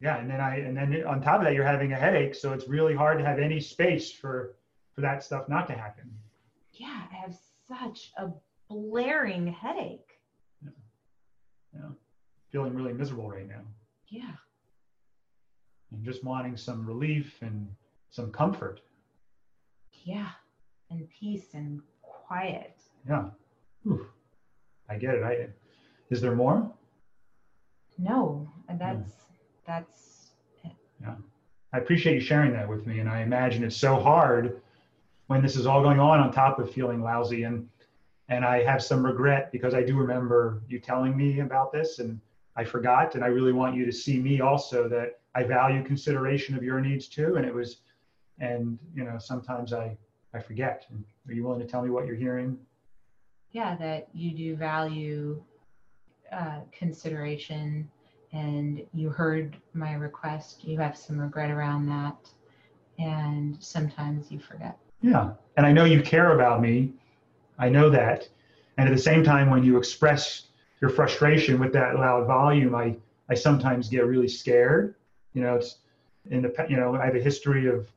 yeah 0.01 0.19
and 0.19 0.31
then 0.31 0.41
i 0.41 0.57
and 0.57 0.77
then 0.77 1.05
on 1.07 1.21
top 1.21 1.41
of 1.41 1.45
that 1.45 1.55
you're 1.55 1.65
having 1.65 1.93
a 1.93 1.97
headache 1.97 2.35
so 2.35 2.53
it's 2.53 2.69
really 2.69 2.95
hard 2.95 3.19
to 3.19 3.25
have 3.25 3.39
any 3.39 3.61
space 3.61 4.11
for 4.11 4.57
for 4.95 5.01
that 5.01 5.23
stuff 5.23 5.49
not 5.49 5.67
to 5.67 5.75
happen 5.75 6.11
yeah 6.73 7.03
i 7.11 7.15
have 7.15 7.37
such 7.69 8.13
a 8.19 8.29
blaring 8.69 9.47
headache 9.47 10.21
yeah, 10.63 10.71
yeah. 11.75 11.89
Feeling 12.57 12.75
really 12.75 12.95
miserable 12.95 13.29
right 13.29 13.47
now 13.47 13.61
yeah 14.09 14.33
and 15.93 16.03
just 16.03 16.25
wanting 16.25 16.57
some 16.57 16.87
relief 16.87 17.35
and 17.43 17.69
some 18.09 18.33
comfort 18.33 18.81
yeah 20.05 20.31
and 20.91 21.07
peace 21.11 21.53
and 21.53 21.83
quiet 22.01 22.79
yeah 23.07 23.27
Ooh. 23.87 24.07
i 24.89 24.97
get 24.97 25.17
it 25.17 25.23
i 25.23 25.49
is 26.09 26.23
there 26.23 26.35
more 26.35 26.73
no 27.99 28.51
hmm. 28.71 28.79
that's 28.79 29.13
that's 29.67 30.31
it. 30.65 30.73
Yeah. 31.03 31.17
I 31.75 31.79
appreciate 31.79 32.15
you 32.15 32.21
sharing 32.21 32.55
that 32.55 32.67
with 32.67 32.87
me. 32.87 33.01
And 33.01 33.09
I 33.11 33.21
imagine 33.21 33.65
it's 33.65 33.77
so 33.77 33.97
hard 33.97 34.63
when 35.27 35.43
this 35.43 35.57
is 35.57 35.67
all 35.67 35.83
going 35.83 36.01
on 36.01 36.21
on 36.21 36.33
top 36.33 36.59
of 36.59 36.71
feeling 36.71 37.03
lousy. 37.03 37.43
And 37.43 37.69
and 38.31 38.47
I 38.47 38.63
have 38.63 38.83
some 38.83 39.05
regret 39.05 39.53
because 39.53 39.75
I 39.75 39.83
do 39.83 39.95
remember 39.95 40.63
you 40.69 40.79
telling 40.79 41.15
me 41.15 41.41
about 41.41 41.71
this 41.71 41.99
and 41.99 42.19
I 42.57 42.65
forgot. 42.65 43.15
And 43.15 43.25
I 43.25 43.29
really 43.29 43.53
want 43.53 43.77
you 43.77 43.85
to 43.85 43.93
see 43.93 44.19
me 44.19 44.41
also 44.41 44.89
that 44.89 45.21
I 45.35 45.45
value 45.45 45.85
consideration 45.85 46.57
of 46.57 46.63
your 46.63 46.81
needs 46.81 47.09
too. 47.09 47.37
And 47.37 47.45
it 47.45 47.55
was 47.55 47.81
and 48.39 48.79
you 48.95 49.05
know, 49.05 49.19
sometimes 49.19 49.73
I 49.73 49.97
I 50.35 50.41
forget. 50.41 50.87
And 50.91 51.05
are 51.29 51.33
you 51.33 51.45
willing 51.45 51.61
to 51.61 51.67
tell 51.67 51.83
me 51.83 51.91
what 51.91 52.07
you're 52.07 52.17
hearing? 52.17 52.59
Yeah, 53.53 53.77
that 53.77 54.09
you 54.13 54.33
do 54.33 54.57
value 54.57 55.43
uh, 56.33 56.61
consideration 56.73 57.89
and 58.33 58.83
you 58.93 59.09
heard 59.09 59.57
my 59.73 59.95
request. 59.95 60.65
You 60.65 60.79
have 60.79 60.97
some 60.97 61.19
regret 61.19 61.51
around 61.51 61.87
that, 61.87 62.17
and 62.99 63.57
sometimes 63.61 64.31
you 64.31 64.39
forget. 64.39 64.77
Yeah, 65.01 65.33
and 65.57 65.65
I 65.65 65.73
know 65.73 65.85
you 65.85 66.03
care 66.03 66.35
about 66.35 66.61
me. 66.61 66.93
I 67.59 67.69
know 67.69 67.89
that. 67.91 68.29
And 68.77 68.89
at 68.89 68.95
the 68.95 69.01
same 69.01 69.25
time, 69.25 69.49
when 69.49 69.65
you 69.65 69.79
express 69.79 70.46
your 70.81 70.91
frustration 70.91 71.59
with 71.59 71.73
that 71.73 71.97
loud 71.97 72.27
volume, 72.27 72.75
I 72.75 72.97
I 73.29 73.35
sometimes 73.35 73.89
get 73.89 74.07
really 74.07 74.29
scared. 74.29 74.95
You 75.33 75.43
know, 75.43 75.57
it's 75.57 75.79
in 76.31 76.43
the 76.43 76.67
you 76.69 76.77
know 76.77 76.97
I 76.97 77.07
have 77.07 77.17
a 77.17 77.21
history 77.21 77.69
of 77.69 77.89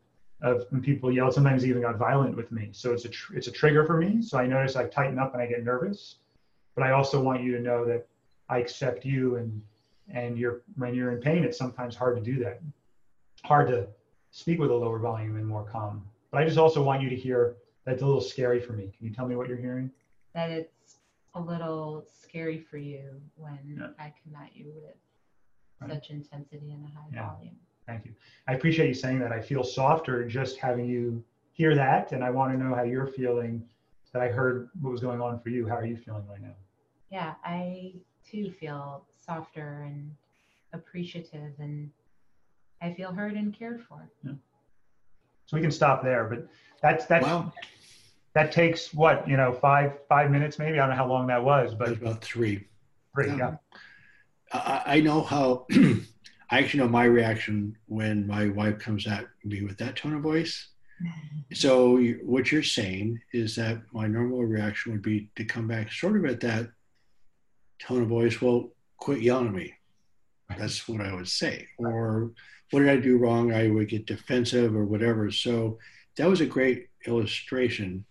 of 0.42 0.66
when 0.70 0.82
people 0.82 1.12
yell. 1.12 1.32
Sometimes 1.32 1.66
even 1.66 1.82
got 1.82 1.98
violent 1.98 2.36
with 2.36 2.52
me. 2.52 2.70
So 2.72 2.94
it's 2.94 3.06
a 3.06 3.10
tr- 3.10 3.36
it's 3.36 3.48
a 3.48 3.52
trigger 3.52 3.86
for 3.86 3.98
me. 3.98 4.22
So 4.22 4.38
I 4.38 4.46
notice 4.46 4.76
I 4.76 4.88
tighten 4.88 5.20
up 5.20 5.34
and 5.34 5.42
I 5.42 5.48
get 5.48 5.64
nervous. 5.64 6.16
But 6.76 6.84
I 6.84 6.92
also 6.92 7.22
want 7.22 7.44
you 7.44 7.52
to 7.58 7.62
know 7.62 7.86
that 7.86 8.08
I 8.48 8.60
accept 8.60 9.06
you 9.06 9.36
and 9.36 9.62
and 10.12 10.38
you're 10.38 10.62
when 10.76 10.96
you're 10.96 11.12
in 11.12 11.22
pain, 11.22 11.44
it's 11.44 11.58
sometimes 11.58 11.96
hard 11.96 12.16
to 12.16 12.22
do 12.22 12.42
that. 12.44 12.62
Hard 13.44 13.68
to 13.68 13.88
speak 14.32 14.60
with 14.60 14.72
a 14.72 14.76
lower 14.76 15.00
volume 15.00 15.36
and 15.36 15.46
more 15.46 15.64
calm. 15.64 16.04
But 16.32 16.42
I 16.42 16.46
just 16.46 16.58
also 16.58 16.82
want 16.84 17.02
you 17.02 17.10
to 17.10 17.16
hear 17.16 17.56
that's 17.86 18.02
a 18.02 18.06
little 18.06 18.22
scary 18.22 18.60
for 18.60 18.74
me. 18.74 18.92
Can 18.98 19.08
you 19.08 19.14
tell 19.14 19.28
me 19.28 19.36
what 19.36 19.48
you're 19.48 19.58
hearing? 19.58 19.92
That 20.34 20.52
it's 20.52 20.79
a 21.36 21.42
little 21.42 22.04
scary 22.06 22.60
for 22.60 22.78
you 22.78 23.22
when 23.36 23.78
Yeah. 23.78 23.92
I 24.00 24.14
come 24.24 24.36
at 24.36 24.56
you 24.56 24.74
with 24.74 24.96
Right. 25.80 25.92
such 25.92 26.10
intensity 26.10 26.72
and 26.74 26.84
a 26.86 26.88
high 26.88 27.08
Yeah. 27.12 27.34
volume. 27.34 27.60
Thank 27.86 28.06
you. 28.06 28.16
I 28.48 28.54
appreciate 28.54 28.88
you 28.88 28.94
saying 28.94 29.20
that. 29.20 29.32
I 29.32 29.42
feel 29.42 29.64
softer 29.64 30.28
just 30.28 30.58
having 30.58 30.86
you 30.86 31.24
hear 31.52 31.76
that. 31.76 32.12
And 32.12 32.24
I 32.24 32.30
want 32.30 32.54
to 32.54 32.58
know 32.64 32.76
how 32.76 32.84
you're 32.84 33.08
feeling 33.08 33.68
that 34.12 34.22
I 34.22 34.30
heard 34.30 34.70
what 34.82 34.92
was 34.92 35.02
going 35.02 35.22
on 35.22 35.40
for 35.40 35.50
you. 35.50 35.68
How 35.68 35.76
are 35.76 35.86
you 35.86 35.98
feeling 35.98 36.26
right 36.28 36.42
now? 36.42 36.56
Yeah, 37.10 37.36
I 37.44 37.96
too 38.24 38.52
feel 38.52 39.06
softer 39.10 39.84
and 39.84 40.16
appreciative 40.74 41.54
and 41.60 41.92
I 42.82 42.94
feel 42.94 43.12
heard 43.12 43.36
and 43.36 43.54
cared 43.54 43.82
for. 43.84 44.10
So 44.24 45.58
we 45.58 45.62
can 45.62 45.72
stop 45.72 46.04
there, 46.04 46.26
but 46.26 46.48
that's, 46.82 47.06
that's, 47.08 47.26
Wow, 47.26 47.52
that 48.40 48.54
takes 48.54 48.94
what, 48.94 49.28
you 49.28 49.36
know, 49.36 49.52
five, 49.52 49.94
five 50.08 50.32
minutes 50.32 50.58
maybe? 50.60 50.80
I 50.80 50.88
don't 50.88 50.92
know 50.92 50.96
how 50.96 51.08
long 51.08 51.28
that 51.28 51.44
was, 51.44 51.72
that 51.72 51.80
was 51.80 51.98
but 51.98 52.08
about 52.08 52.24
three. 52.24 52.66
great. 53.14 53.38
Yeah. 53.38 53.56
I, 54.54 54.82
I 54.86 55.02
know 55.02 55.22
how, 55.22 55.66
I 56.50 56.60
actually 56.60 56.80
know 56.80 56.88
my 56.88 57.04
reaction 57.04 57.76
when 57.88 58.26
my 58.26 58.48
wife 58.48 58.80
comes 58.80 59.08
at 59.08 59.28
me 59.44 59.64
with 59.64 59.78
that 59.80 59.98
tone 59.98 60.16
of 60.16 60.22
voice. 60.22 60.70
Mm-hmm. 61.04 61.54
So 61.54 61.98
you, 61.98 62.22
what 62.24 62.52
you're 62.52 62.64
saying 62.64 63.20
is 63.34 63.56
that 63.58 63.82
my 63.92 64.08
normal 64.08 64.46
reaction 64.46 64.94
would 64.94 65.02
be 65.02 65.30
to 65.36 65.44
come 65.44 65.68
back 65.68 65.92
sort 65.92 66.16
of 66.16 66.26
at 66.26 66.40
that 66.40 66.70
tone 67.80 68.04
of 68.04 68.08
voice. 68.08 68.42
Well, 68.42 68.70
quit 68.98 69.22
yelling 69.22 69.48
at 69.48 69.54
me. 69.54 69.74
That's 70.58 70.88
what 70.88 71.02
I 71.02 71.14
would 71.14 71.28
say. 71.28 71.68
Or 71.78 72.32
what 72.72 72.80
did 72.80 72.90
I 72.90 72.98
do 72.98 73.18
wrong? 73.18 73.54
I 73.54 73.68
would 73.68 73.90
get 73.90 74.08
defensive 74.08 74.76
or 74.76 74.86
whatever. 74.86 75.30
So 75.30 75.78
that 76.18 76.28
was 76.28 76.42
a 76.42 76.46
great 76.46 76.88
illustration. 77.06 78.06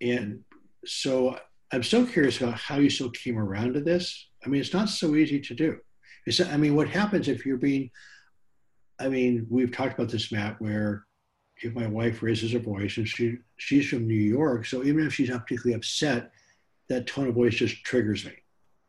And 0.00 0.40
so 0.84 1.38
I'm 1.72 1.82
still 1.82 2.06
curious 2.06 2.40
about 2.40 2.54
how 2.54 2.76
you 2.76 2.90
still 2.90 3.10
came 3.10 3.38
around 3.38 3.74
to 3.74 3.80
this. 3.80 4.28
I 4.44 4.48
mean, 4.48 4.60
it's 4.60 4.72
not 4.72 4.88
so 4.88 5.14
easy 5.16 5.40
to 5.40 5.54
do. 5.54 5.78
It's, 6.26 6.40
I 6.40 6.56
mean, 6.56 6.74
what 6.74 6.88
happens 6.88 7.28
if 7.28 7.46
you're 7.46 7.56
being, 7.56 7.90
I 8.98 9.08
mean, 9.08 9.46
we've 9.48 9.72
talked 9.72 9.94
about 9.94 10.10
this, 10.10 10.32
Matt, 10.32 10.60
where 10.60 11.06
if 11.62 11.74
my 11.74 11.86
wife 11.86 12.22
raises 12.22 12.52
her 12.52 12.58
voice 12.58 12.96
and 12.98 13.08
she 13.08 13.38
she's 13.56 13.88
from 13.88 14.06
New 14.06 14.14
York, 14.14 14.66
so 14.66 14.84
even 14.84 15.06
if 15.06 15.14
she's 15.14 15.30
not 15.30 15.46
particularly 15.46 15.74
upset, 15.74 16.30
that 16.88 17.06
tone 17.06 17.28
of 17.28 17.34
voice 17.34 17.54
just 17.54 17.82
triggers 17.84 18.24
me. 18.24 18.32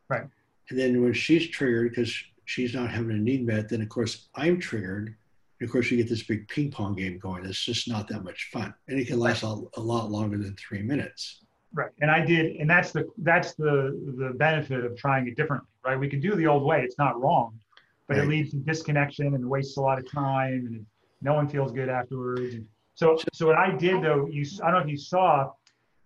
Right. 0.09 0.27
And 0.69 0.77
then 0.77 1.01
when 1.01 1.13
she's 1.13 1.49
triggered 1.49 1.91
because 1.91 2.13
she's 2.45 2.73
not 2.73 2.91
having 2.91 3.11
a 3.11 3.17
need 3.19 3.45
met, 3.45 3.69
then 3.69 3.81
of 3.81 3.89
course 3.89 4.27
I'm 4.35 4.59
triggered. 4.59 5.15
And 5.59 5.67
of 5.67 5.71
course, 5.71 5.89
you 5.89 5.97
get 5.97 6.09
this 6.09 6.23
big 6.23 6.47
ping 6.47 6.71
pong 6.71 6.95
game 6.95 7.17
going. 7.17 7.45
It's 7.45 7.63
just 7.63 7.87
not 7.89 8.07
that 8.09 8.23
much 8.23 8.49
fun, 8.53 8.73
and 8.87 8.99
it 8.99 9.07
can 9.07 9.19
last 9.19 9.43
a, 9.43 9.61
a 9.75 9.81
lot 9.81 10.11
longer 10.11 10.37
than 10.37 10.55
three 10.55 10.81
minutes. 10.81 11.43
Right. 11.73 11.91
And 12.01 12.09
I 12.09 12.25
did, 12.25 12.55
and 12.55 12.69
that's 12.69 12.91
the, 12.91 13.07
that's 13.17 13.53
the, 13.53 13.99
the 14.17 14.33
benefit 14.35 14.85
of 14.85 14.97
trying 14.97 15.27
it 15.27 15.35
differently, 15.35 15.67
right? 15.85 15.99
We 15.99 16.09
can 16.09 16.19
do 16.21 16.33
the 16.33 16.47
old 16.47 16.63
way. 16.63 16.81
It's 16.81 16.97
not 16.97 17.19
wrong, 17.21 17.59
but 18.07 18.17
it 18.17 18.27
leads 18.27 18.51
to 18.51 18.57
disconnection 18.57 19.35
and 19.35 19.47
wastes 19.47 19.77
a 19.77 19.81
lot 19.81 19.99
of 19.99 20.09
time 20.09 20.65
and 20.65 20.85
no 21.21 21.33
one 21.33 21.47
feels 21.47 21.71
good 21.73 21.89
afterwards. 21.89 22.55
And 22.55 22.65
so, 22.95 23.17
so 23.33 23.47
what 23.47 23.57
I 23.57 23.75
did 23.75 24.01
though, 24.01 24.27
you, 24.27 24.45
I 24.63 24.71
don't 24.71 24.79
know 24.79 24.85
if 24.85 24.89
you 24.89 24.97
saw, 24.97 25.51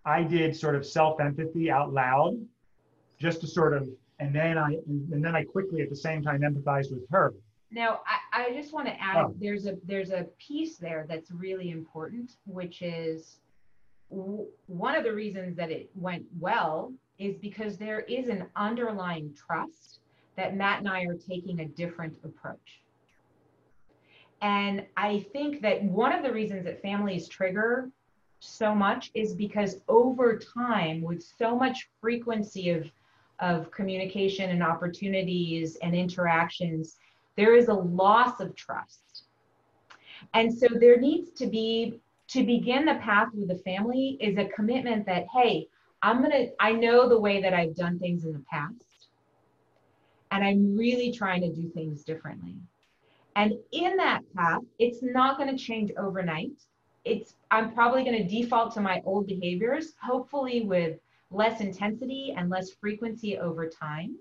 I 0.04 0.24
did 0.24 0.54
sort 0.56 0.74
of 0.74 0.84
self-empathy 0.84 1.70
out 1.70 1.92
loud 1.92 2.36
just 3.18 3.40
to 3.42 3.46
sort 3.46 3.72
of, 3.72 3.88
and 4.18 4.34
then 4.34 4.58
I, 4.58 4.76
and 4.86 5.24
then 5.24 5.36
I 5.36 5.44
quickly 5.44 5.80
at 5.80 5.90
the 5.90 5.96
same 5.96 6.22
time 6.22 6.40
empathized 6.40 6.90
with 6.90 7.08
her. 7.10 7.34
Now, 7.70 8.00
I, 8.06 8.18
I 8.32 8.50
just 8.52 8.72
want 8.72 8.86
to 8.86 9.00
add, 9.00 9.16
Oh. 9.26 9.34
there's 9.38 9.66
a 9.66 9.76
there's 9.84 10.10
a 10.10 10.24
piece 10.38 10.78
there 10.78 11.04
that's 11.08 11.30
really 11.30 11.70
important, 11.70 12.38
which 12.46 12.80
is 12.82 13.40
w- 14.10 14.46
one 14.66 14.94
of 14.94 15.04
the 15.04 15.12
reasons 15.12 15.54
that 15.56 15.70
it 15.70 15.90
went 15.94 16.24
well 16.40 16.92
is 17.18 17.36
because 17.36 17.76
there 17.76 18.00
is 18.00 18.28
an 18.28 18.46
underlying 18.56 19.34
trust 19.34 20.00
that 20.36 20.56
Matt 20.56 20.78
and 20.78 20.88
I 20.88 21.02
are 21.04 21.14
taking 21.14 21.60
a 21.60 21.66
different 21.66 22.18
approach. 22.24 22.82
And 24.40 24.86
I 24.96 25.20
think 25.32 25.60
that 25.60 25.82
one 25.84 26.12
of 26.12 26.22
the 26.22 26.32
reasons 26.32 26.64
that 26.64 26.80
families 26.82 27.28
trigger 27.28 27.90
so 28.40 28.74
much 28.74 29.10
is 29.14 29.34
because 29.34 29.80
over 29.88 30.36
time, 30.38 31.02
with 31.02 31.22
so 31.22 31.54
much 31.54 31.88
frequency 32.00 32.70
of, 32.70 32.90
of 33.38 33.70
communication 33.70 34.50
and 34.50 34.62
opportunities 34.62 35.76
and 35.76 35.94
interactions, 35.94 36.98
there 37.36 37.54
is 37.54 37.68
a 37.68 37.74
loss 37.74 38.40
of 38.40 38.54
trust. 38.54 39.24
And 40.34 40.52
so 40.52 40.66
there 40.80 41.00
needs 41.00 41.30
to 41.38 41.46
be, 41.46 42.00
to 42.28 42.44
begin 42.44 42.84
the 42.84 42.94
path 42.96 43.28
with 43.34 43.48
the 43.48 43.58
family, 43.58 44.16
is 44.20 44.38
a 44.38 44.46
commitment 44.46 45.06
that, 45.06 45.26
hey, 45.32 45.68
I'm 46.02 46.18
going 46.18 46.32
to, 46.32 46.48
I 46.60 46.72
know 46.72 47.08
the 47.08 47.18
way 47.20 47.40
that 47.42 47.54
I've 47.54 47.76
done 47.76 47.98
things 47.98 48.24
in 48.24 48.32
the 48.32 48.44
past, 48.50 49.08
and 50.30 50.44
I'm 50.44 50.76
really 50.76 51.12
trying 51.12 51.42
to 51.42 51.52
do 51.52 51.68
things 51.70 52.02
differently. 52.02 52.56
And 53.36 53.54
in 53.72 53.96
that 53.96 54.22
path, 54.34 54.62
it's 54.78 55.02
not 55.02 55.38
going 55.38 55.56
to 55.56 55.62
change 55.62 55.90
overnight. 55.98 56.52
It's, 57.04 57.34
I'm 57.50 57.72
probably 57.72 58.04
going 58.04 58.16
to 58.16 58.28
default 58.28 58.74
to 58.74 58.80
my 58.80 59.02
old 59.04 59.26
behaviors, 59.26 59.94
hopefully 60.02 60.62
with 60.62 60.98
less 61.30 61.60
intensity 61.60 62.34
and 62.36 62.50
less 62.50 62.70
frequency 62.72 63.38
over 63.38 63.68
time 63.68 64.16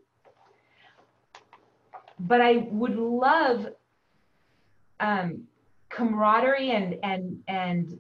but 2.28 2.42
I 2.42 2.68
would 2.72 2.96
love 2.98 3.68
um, 5.00 5.44
camaraderie 5.90 6.72
and 6.72 6.98
and 7.04 7.40
and 7.48 8.00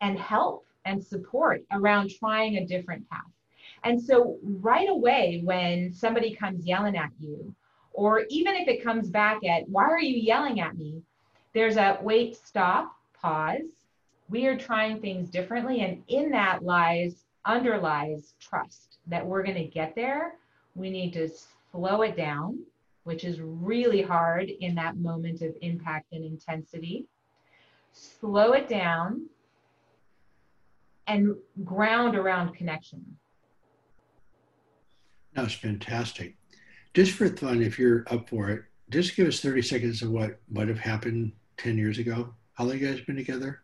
and 0.00 0.18
help 0.18 0.66
and 0.84 1.02
support 1.02 1.62
around 1.72 2.10
trying 2.10 2.58
a 2.58 2.66
different 2.66 3.08
path. 3.08 3.22
And 3.84 4.00
so 4.00 4.38
right 4.42 4.88
away, 4.88 5.40
when 5.44 5.92
somebody 5.92 6.34
comes 6.34 6.66
yelling 6.66 6.96
at 6.96 7.10
you, 7.18 7.54
or 7.92 8.24
even 8.28 8.54
if 8.54 8.68
it 8.68 8.84
comes 8.84 9.08
back 9.08 9.44
at 9.44 9.68
why 9.68 9.84
are 9.84 10.00
you 10.00 10.16
yelling 10.16 10.60
at 10.60 10.76
me, 10.76 11.02
there's 11.54 11.76
a 11.76 11.98
wait, 12.02 12.36
stop, 12.36 12.94
pause. 13.20 13.62
We 14.28 14.46
are 14.46 14.56
trying 14.56 15.00
things 15.00 15.30
differently, 15.30 15.80
and 15.80 16.02
in 16.08 16.30
that 16.30 16.62
lies 16.62 17.24
underlies 17.46 18.34
trust 18.40 18.98
that 19.06 19.24
we're 19.26 19.42
going 19.42 19.56
to 19.56 19.64
get 19.64 19.94
there. 19.94 20.34
We 20.74 20.90
need 20.90 21.12
to 21.14 21.28
slow 21.70 22.02
it 22.02 22.16
down 22.16 22.58
which 23.04 23.24
is 23.24 23.40
really 23.40 24.02
hard 24.02 24.50
in 24.50 24.74
that 24.74 24.96
moment 24.96 25.42
of 25.42 25.54
impact 25.62 26.12
and 26.12 26.24
intensity. 26.24 27.06
Slow 27.92 28.52
it 28.52 28.68
down 28.68 29.26
and 31.06 31.36
ground 31.64 32.16
around 32.16 32.54
connection. 32.54 33.16
That 35.34 35.44
was 35.44 35.54
fantastic. 35.54 36.36
Just 36.94 37.12
for 37.12 37.28
fun, 37.28 37.62
if 37.62 37.78
you're 37.78 38.04
up 38.10 38.28
for 38.28 38.50
it, 38.50 38.64
just 38.90 39.16
give 39.16 39.26
us 39.26 39.40
30 39.40 39.62
seconds 39.62 40.02
of 40.02 40.10
what 40.10 40.40
might 40.50 40.68
have 40.68 40.78
happened 40.78 41.32
10 41.56 41.76
years 41.76 41.98
ago. 41.98 42.32
How 42.54 42.64
long 42.64 42.78
you 42.78 42.86
guys 42.86 43.00
been 43.00 43.16
together? 43.16 43.63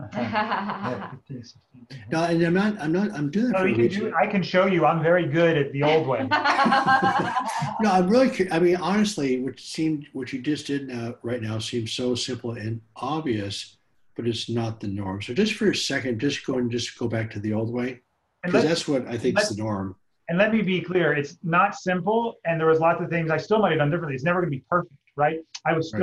Uh-huh. 0.00 0.20
Yeah, 0.20 1.10
15, 1.10 1.42
16. 1.42 2.02
No, 2.12 2.22
and 2.24 2.42
I'm 2.42 2.54
not, 2.54 2.80
I'm 2.80 2.92
not, 2.92 3.10
I'm 3.12 3.30
doing 3.30 3.46
it 3.46 3.52
No, 3.52 3.58
for 3.60 3.68
you 3.68 3.74
can 3.88 3.88
do, 3.88 4.14
I 4.14 4.26
can 4.26 4.42
show 4.42 4.66
you. 4.66 4.86
I'm 4.86 5.02
very 5.02 5.26
good 5.26 5.56
at 5.58 5.72
the 5.72 5.82
old 5.82 6.06
way. 6.06 6.20
No, 7.80 7.90
I'm 7.92 8.08
really. 8.08 8.30
cur- 8.30 8.48
I 8.50 8.58
mean, 8.58 8.76
honestly, 8.76 9.40
what 9.40 9.58
seemed, 9.58 10.06
what 10.12 10.32
you 10.32 10.40
just 10.40 10.66
did 10.66 10.88
now, 10.88 11.14
right 11.22 11.42
now, 11.42 11.58
seems 11.58 11.92
so 11.92 12.14
simple 12.14 12.52
and 12.52 12.80
obvious, 12.96 13.76
but 14.16 14.26
it's 14.26 14.48
not 14.48 14.80
the 14.80 14.88
norm. 14.88 15.22
So 15.22 15.34
just 15.34 15.54
for 15.54 15.70
a 15.70 15.76
second, 15.76 16.20
just 16.20 16.44
go 16.46 16.58
and 16.58 16.70
just 16.70 16.96
go 16.98 17.08
back 17.08 17.30
to 17.32 17.40
the 17.40 17.52
old 17.52 17.72
way, 17.72 18.00
because 18.44 18.64
that's 18.64 18.86
what 18.88 19.06
I 19.06 19.16
think 19.16 19.40
is 19.40 19.50
the 19.50 19.62
norm. 19.62 19.96
and 20.28 20.38
let 20.38 20.52
me 20.52 20.62
be 20.62 20.80
clear, 20.80 21.12
it's 21.12 21.38
not 21.42 21.74
simple. 21.74 22.34
And 22.44 22.60
there 22.60 22.66
was 22.68 22.80
lots 22.80 23.00
of 23.00 23.08
things 23.10 23.30
I 23.30 23.36
still 23.36 23.58
might 23.60 23.70
have 23.70 23.78
done 23.78 23.90
differently. 23.90 24.14
It's 24.14 24.24
never 24.24 24.40
going 24.40 24.50
to 24.52 24.56
be 24.56 24.64
perfect, 24.70 24.94
right? 25.16 25.38
I 25.66 25.72
was 25.72 25.92
Right. 25.92 26.00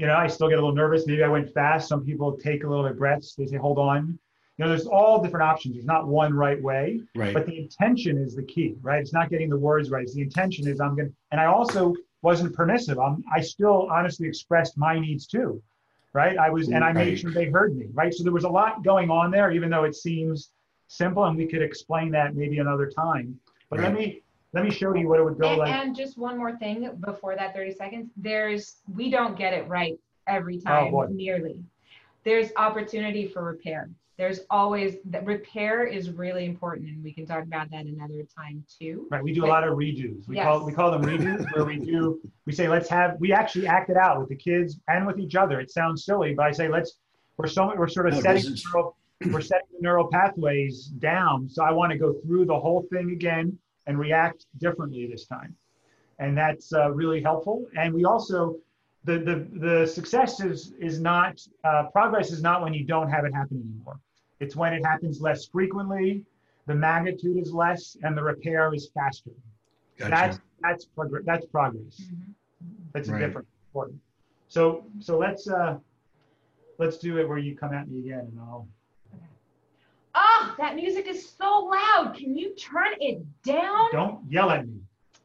You 0.00 0.06
know, 0.06 0.16
I 0.16 0.28
still 0.28 0.48
get 0.48 0.54
a 0.54 0.62
little 0.62 0.74
nervous. 0.74 1.06
Maybe 1.06 1.22
I 1.22 1.28
went 1.28 1.52
fast. 1.52 1.86
Some 1.86 2.02
people 2.02 2.34
take 2.38 2.64
a 2.64 2.66
little 2.66 2.84
bit 2.84 2.92
of 2.92 2.98
breaths. 2.98 3.34
They 3.34 3.44
say, 3.44 3.58
hold 3.58 3.78
on. 3.78 4.18
You 4.56 4.64
know, 4.64 4.70
there's 4.70 4.86
all 4.86 5.22
different 5.22 5.44
options. 5.44 5.74
There's 5.74 5.84
not 5.84 6.08
one 6.08 6.32
right 6.32 6.60
way. 6.62 7.02
Right. 7.14 7.34
but 7.34 7.44
the 7.44 7.58
intention 7.58 8.16
is 8.16 8.34
the 8.34 8.42
key 8.42 8.76
right 8.80 9.00
it's 9.00 9.12
not 9.12 9.28
getting 9.28 9.50
the 9.50 9.58
words 9.58 9.90
right 9.90 10.02
it's 10.02 10.14
the 10.14 10.22
intention 10.22 10.66
is 10.66 10.80
i'm 10.80 10.96
gonna 10.96 11.10
and 11.32 11.40
i 11.40 11.46
also 11.46 11.94
wasn't 12.22 12.54
permissive 12.54 12.98
i'm 12.98 13.22
i 13.34 13.40
still 13.40 13.88
honestly 13.90 14.26
expressed 14.28 14.76
my 14.76 14.98
needs 14.98 15.26
too 15.26 15.62
right 16.12 16.36
i 16.38 16.48
was 16.50 16.68
and 16.68 16.82
i 16.84 16.92
made 16.92 17.18
sure 17.18 17.30
they 17.30 17.46
heard 17.46 17.76
me 17.76 17.86
right 17.92 18.12
so 18.14 18.22
there 18.22 18.32
was 18.32 18.44
a 18.44 18.48
lot 18.48 18.84
going 18.84 19.10
on 19.10 19.30
there 19.30 19.50
even 19.50 19.70
though 19.70 19.84
it 19.84 19.94
seems 19.94 20.50
simple 20.88 21.24
and 21.24 21.36
we 21.36 21.46
could 21.46 21.62
explain 21.62 22.10
that 22.10 22.34
maybe 22.34 22.58
another 22.58 22.88
time 22.90 23.38
but 23.70 23.80
let 23.80 23.94
me 23.94 24.22
let 24.52 24.64
me 24.64 24.70
show 24.70 24.94
you 24.94 25.08
what 25.08 25.20
it 25.20 25.24
would 25.24 25.38
go 25.38 25.50
and, 25.50 25.58
like 25.58 25.72
and 25.72 25.94
just 25.94 26.18
one 26.18 26.36
more 26.36 26.56
thing 26.56 26.90
before 27.04 27.36
that 27.36 27.54
30 27.54 27.74
seconds 27.74 28.10
there's 28.16 28.76
we 28.92 29.10
don't 29.10 29.36
get 29.38 29.52
it 29.52 29.68
right 29.68 29.98
every 30.30 30.60
oh, 30.66 30.90
time, 31.02 31.16
nearly. 31.16 31.56
There's 32.24 32.50
opportunity 32.56 33.26
for 33.26 33.42
repair. 33.42 33.90
There's 34.16 34.40
always 34.50 34.96
that 35.06 35.24
repair 35.24 35.86
is 35.86 36.10
really 36.10 36.44
important, 36.44 36.90
and 36.90 37.02
we 37.02 37.10
can 37.10 37.24
talk 37.24 37.42
about 37.42 37.70
that 37.70 37.86
another 37.86 38.22
time 38.36 38.62
too. 38.78 39.06
Right, 39.10 39.22
we 39.22 39.32
do 39.32 39.46
a 39.46 39.48
lot 39.48 39.66
of 39.66 39.74
redos. 39.74 40.28
We 40.28 40.36
yes. 40.36 40.44
call 40.44 40.64
we 40.64 40.72
call 40.72 40.90
them 40.90 41.02
redos, 41.02 41.46
where 41.54 41.64
we 41.64 41.78
do 41.78 42.20
we 42.44 42.52
say 42.52 42.68
let's 42.68 42.88
have 42.90 43.16
we 43.18 43.32
actually 43.32 43.66
act 43.66 43.88
it 43.88 43.96
out 43.96 44.20
with 44.20 44.28
the 44.28 44.36
kids 44.36 44.78
and 44.88 45.06
with 45.06 45.18
each 45.18 45.36
other. 45.36 45.58
It 45.58 45.70
sounds 45.70 46.04
silly, 46.04 46.34
but 46.34 46.44
I 46.44 46.50
say 46.52 46.68
let's 46.68 46.98
we're 47.38 47.48
so 47.48 47.72
we're 47.74 47.88
sort 47.88 48.08
of 48.08 48.14
no, 48.14 48.20
setting 48.20 48.54
neural, 48.66 48.96
we're 49.30 49.40
setting 49.40 49.68
the 49.72 49.80
neural 49.80 50.08
pathways 50.12 50.88
down. 50.98 51.48
So 51.48 51.64
I 51.64 51.70
want 51.72 51.90
to 51.92 51.98
go 51.98 52.12
through 52.12 52.44
the 52.44 52.60
whole 52.60 52.86
thing 52.92 53.12
again 53.12 53.58
and 53.86 53.98
react 53.98 54.46
differently 54.58 55.06
this 55.06 55.26
time, 55.26 55.54
and 56.18 56.36
that's 56.36 56.72
uh, 56.72 56.90
really 56.90 57.22
helpful. 57.22 57.66
And 57.76 57.92
we 57.94 58.04
also 58.04 58.56
the 59.04 59.18
the 59.18 59.58
the 59.58 59.86
success 59.86 60.40
is 60.40 60.72
is 60.78 61.00
not 61.00 61.40
uh, 61.64 61.84
progress 61.92 62.30
is 62.30 62.42
not 62.42 62.62
when 62.62 62.74
you 62.74 62.84
don't 62.84 63.10
have 63.10 63.24
it 63.24 63.32
happen 63.32 63.58
anymore. 63.58 63.98
It's 64.40 64.56
when 64.56 64.72
it 64.72 64.84
happens 64.84 65.20
less 65.20 65.46
frequently, 65.46 66.24
the 66.66 66.74
magnitude 66.74 67.36
is 67.36 67.52
less, 67.52 67.96
and 68.02 68.16
the 68.16 68.22
repair 68.22 68.72
is 68.74 68.90
faster. 68.94 69.30
Gotcha. 69.98 70.10
That's 70.10 70.40
that's 70.62 70.84
progress. 70.84 71.22
That's 71.26 71.46
progress. 71.46 72.00
Mm-hmm. 72.00 72.32
That's 72.92 73.08
a 73.08 73.12
right. 73.12 73.18
different 73.20 73.48
important. 73.68 74.00
So 74.48 74.84
so 74.98 75.18
let's 75.18 75.48
uh 75.48 75.78
let's 76.78 76.98
do 76.98 77.18
it 77.18 77.28
where 77.28 77.38
you 77.38 77.56
come 77.56 77.72
at 77.72 77.88
me 77.88 78.00
again 78.00 78.26
and 78.30 78.40
I'll. 78.40 78.68
Oh, 80.42 80.54
that 80.58 80.74
music 80.74 81.06
is 81.06 81.28
so 81.28 81.70
loud. 81.70 82.14
Can 82.16 82.36
you 82.36 82.54
turn 82.54 82.88
it 82.98 83.22
down? 83.42 83.88
Don't 83.92 84.20
yell 84.30 84.50
at 84.50 84.66
me. 84.66 84.80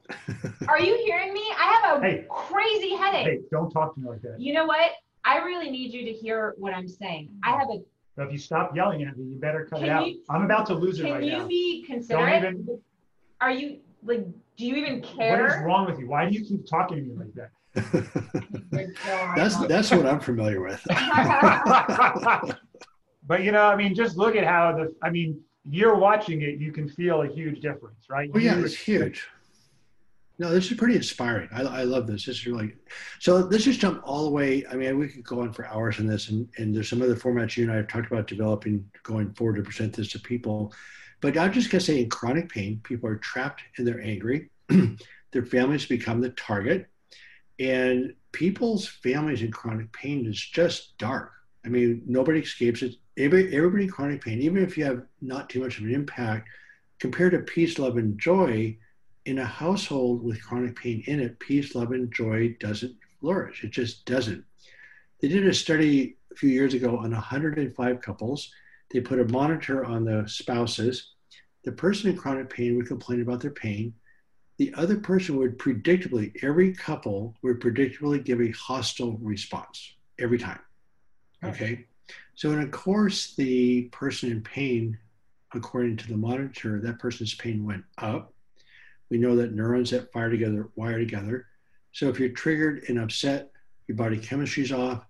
Are 0.68 0.80
you 0.80 0.98
hearing 1.06 1.34
me? 1.34 1.44
I 1.58 1.80
have 1.82 1.98
a 1.98 2.06
hey, 2.06 2.26
crazy 2.30 2.96
headache. 2.96 3.26
Hey, 3.26 3.40
don't 3.50 3.72
talk 3.72 3.96
to 3.96 4.02
me 4.02 4.10
like 4.10 4.22
that. 4.22 4.40
You 4.40 4.54
know 4.54 4.66
what? 4.66 4.92
I 5.24 5.38
really 5.40 5.72
need 5.72 5.94
you 5.94 6.06
to 6.06 6.12
hear 6.12 6.54
what 6.58 6.74
I'm 6.74 6.88
saying. 6.88 7.30
I 7.44 7.52
have 7.52 7.70
a. 7.70 7.82
if 8.24 8.32
you 8.32 8.38
stop 8.38 8.76
yelling 8.76 9.04
at 9.04 9.18
me, 9.18 9.24
you 9.26 9.40
better 9.40 9.66
cut 9.66 9.82
it 9.82 9.90
out. 9.90 10.08
You, 10.08 10.22
I'm 10.30 10.44
about 10.44 10.66
to 10.68 10.74
lose 10.76 11.00
it 11.00 11.04
right 11.06 11.24
now. 11.24 11.28
Can 11.28 11.42
you 11.42 11.48
be 11.48 11.84
considerate? 11.88 12.44
Don't 12.44 12.54
even, 12.62 12.82
Are 13.42 13.52
you 13.52 13.80
like? 14.04 14.28
Do 14.58 14.66
you 14.66 14.76
even 14.76 15.02
care? 15.02 15.42
What 15.42 15.50
is 15.50 15.58
wrong 15.64 15.86
with 15.86 15.98
you? 16.00 16.08
Why 16.08 16.30
do 16.30 16.36
you 16.36 16.46
keep 16.46 16.68
talking 16.68 16.98
to 16.98 17.04
me 17.04 17.16
like 17.16 17.34
that? 17.34 17.52
that's 19.36 19.58
that's 19.68 19.92
what 19.92 20.06
I'm 20.06 20.20
familiar 20.20 20.62
with. 20.62 20.86
but 23.28 23.44
you 23.44 23.52
know, 23.52 23.66
I 23.66 23.76
mean, 23.76 23.96
just 23.96 24.18
look 24.18 24.36
at 24.36 24.44
how 24.46 24.76
the. 24.76 24.94
I 25.02 25.10
mean, 25.10 25.42
you're 25.70 25.96
watching 25.96 26.42
it, 26.42 26.60
you 26.60 26.72
can 26.72 26.88
feel 26.88 27.24
a 27.24 27.28
huge 27.28 27.60
difference, 27.60 28.06
right? 28.10 28.30
Oh 28.34 28.40
yeah, 28.40 28.58
it's 28.58 28.76
huge. 28.76 29.28
No, 30.38 30.52
this 30.52 30.70
is 30.70 30.78
pretty 30.78 30.96
inspiring. 30.96 31.48
I, 31.54 31.62
I 31.62 31.84
love 31.84 32.08
this. 32.08 32.26
This 32.26 32.40
is 32.40 32.46
really 32.46 32.74
so. 33.20 33.38
Let's 33.38 33.64
just 33.64 33.80
jump 33.80 34.02
all 34.04 34.26
the 34.26 34.32
way. 34.32 34.66
I 34.70 34.76
mean, 34.76 35.00
we 35.00 35.08
could 35.08 35.24
go 35.24 35.42
on 35.42 35.54
for 35.54 35.66
hours 35.68 36.00
on 36.00 36.08
this, 36.08 36.30
and, 36.30 36.48
and 36.58 36.76
there's 36.76 36.90
some 36.90 37.02
other 37.02 37.16
formats 37.16 37.56
you 37.56 37.64
and 37.64 37.72
I 37.72 37.78
have 37.78 37.88
talked 37.88 38.12
about 38.12 38.28
developing 38.28 38.86
going 39.04 39.34
forward 39.34 39.56
to 39.58 39.64
present 39.64 39.94
this 39.94 40.10
to 40.10 40.20
people. 40.20 40.74
But 41.22 41.38
I'm 41.38 41.54
just 41.54 41.72
gonna 41.72 41.82
say, 41.82 42.02
in 42.02 42.10
chronic 42.10 42.50
pain, 42.50 42.82
people 42.84 43.10
are 43.10 43.18
trapped 43.18 43.64
and 43.78 43.88
they're 43.88 44.02
angry. 44.02 44.50
Their 45.32 45.46
families 45.46 45.86
become 45.86 46.22
the 46.22 46.32
target, 46.32 46.88
and 47.60 48.14
people's 48.34 48.88
families 48.88 49.42
in 49.42 49.52
chronic 49.52 49.92
pain 49.94 50.26
is 50.28 50.40
just 50.40 50.98
dark. 50.98 51.32
I 51.66 51.70
mean, 51.70 52.04
nobody 52.06 52.42
escapes 52.42 52.82
it. 52.82 52.96
Everybody, 53.18 53.56
everybody 53.56 53.84
in 53.86 53.90
chronic 53.90 54.24
pain, 54.24 54.42
even 54.42 54.62
if 54.62 54.78
you 54.78 54.84
have 54.84 55.04
not 55.22 55.50
too 55.50 55.62
much 55.62 55.78
of 55.78 55.86
an 55.86 55.94
impact, 55.94 56.50
compared 57.00 57.32
to 57.32 57.40
peace, 57.40 57.80
love, 57.80 57.98
and 57.98 58.20
joy 58.20 58.78
in 59.26 59.40
a 59.40 59.46
household 59.46 60.22
with 60.22 60.44
chronic 60.44 60.76
pain 60.76 61.04
in 61.08 61.20
it, 61.22 61.40
peace, 61.40 61.76
love, 61.76 61.92
and 61.92 62.14
joy 62.14 62.56
doesn't 62.60 62.96
flourish. 63.22 63.64
It 63.64 63.72
just 63.72 64.06
doesn't. 64.06 64.44
They 65.22 65.30
did 65.30 65.48
a 65.48 65.54
study 65.54 66.18
a 66.32 66.36
few 66.36 66.50
years 66.50 66.74
ago 66.74 66.98
on 66.98 67.12
105 67.12 68.02
couples. 68.02 68.52
They 68.92 69.00
put 69.00 69.20
a 69.20 69.26
monitor 69.26 69.86
on 69.86 70.04
the 70.04 70.26
spouses. 70.28 71.14
The 71.64 71.72
person 71.72 72.12
in 72.12 72.18
chronic 72.18 72.50
pain 72.50 72.76
would 72.76 72.88
complain 72.88 73.22
about 73.22 73.40
their 73.40 73.52
pain. 73.52 73.94
The 74.58 74.74
other 74.76 74.98
person 74.98 75.38
would 75.38 75.58
predictably, 75.58 76.32
every 76.44 76.74
couple 76.74 77.36
would 77.42 77.60
predictably 77.60 78.24
give 78.24 78.42
a 78.42 78.52
hostile 78.52 79.18
response 79.22 79.94
every 80.20 80.38
time. 80.38 80.60
Okay. 81.44 81.86
So, 82.36 82.52
and 82.52 82.62
of 82.62 82.72
course, 82.72 83.34
the 83.36 83.84
person 83.84 84.32
in 84.32 84.42
pain, 84.42 84.98
according 85.54 85.98
to 85.98 86.08
the 86.08 86.18
monitor, 86.18 86.80
that 86.82 87.00
person's 87.00 87.34
pain 87.34 87.66
went 87.66 87.84
up 87.98 88.36
we 89.10 89.18
know 89.18 89.36
that 89.36 89.54
neurons 89.54 89.92
that 89.92 90.12
fire 90.12 90.30
together 90.30 90.70
wire 90.76 91.00
together. 91.00 91.48
So 91.92 92.10
if 92.10 92.20
you're 92.20 92.30
triggered 92.30 92.86
and 92.90 93.00
upset, 93.00 93.52
your 93.88 93.96
body 93.96 94.18
chemistry 94.18 94.64
is 94.64 94.72
off. 94.72 95.06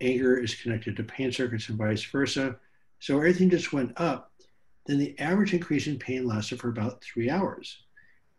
Anger 0.00 0.36
is 0.36 0.54
connected 0.54 0.96
to 0.96 1.04
pain 1.04 1.30
circuits 1.30 1.68
and 1.68 1.78
vice 1.78 2.02
versa. 2.02 2.56
So 2.98 3.16
everything 3.16 3.50
just 3.50 3.72
went 3.72 3.92
up. 4.00 4.32
Then 4.86 4.98
the 4.98 5.18
average 5.18 5.54
increase 5.54 5.86
in 5.86 5.98
pain 5.98 6.26
lasted 6.26 6.60
for 6.60 6.68
about 6.68 7.02
three 7.02 7.30
hours. 7.30 7.84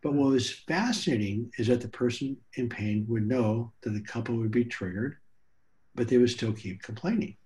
But 0.02 0.14
what 0.14 0.32
was 0.32 0.52
fascinating 0.52 1.52
is 1.58 1.68
that 1.68 1.82
the 1.82 1.88
person 1.88 2.38
in 2.56 2.70
pain 2.70 3.06
would 3.08 3.28
know 3.28 3.72
that 3.82 3.92
the 3.92 4.02
couple 4.02 4.36
would 4.36 4.52
be 4.52 4.66
triggered, 4.66 5.18
but 5.96 6.08
they 6.08 6.18
would 6.18 6.30
still 6.30 6.54
keep 6.54 6.84
complaining. 6.84 7.38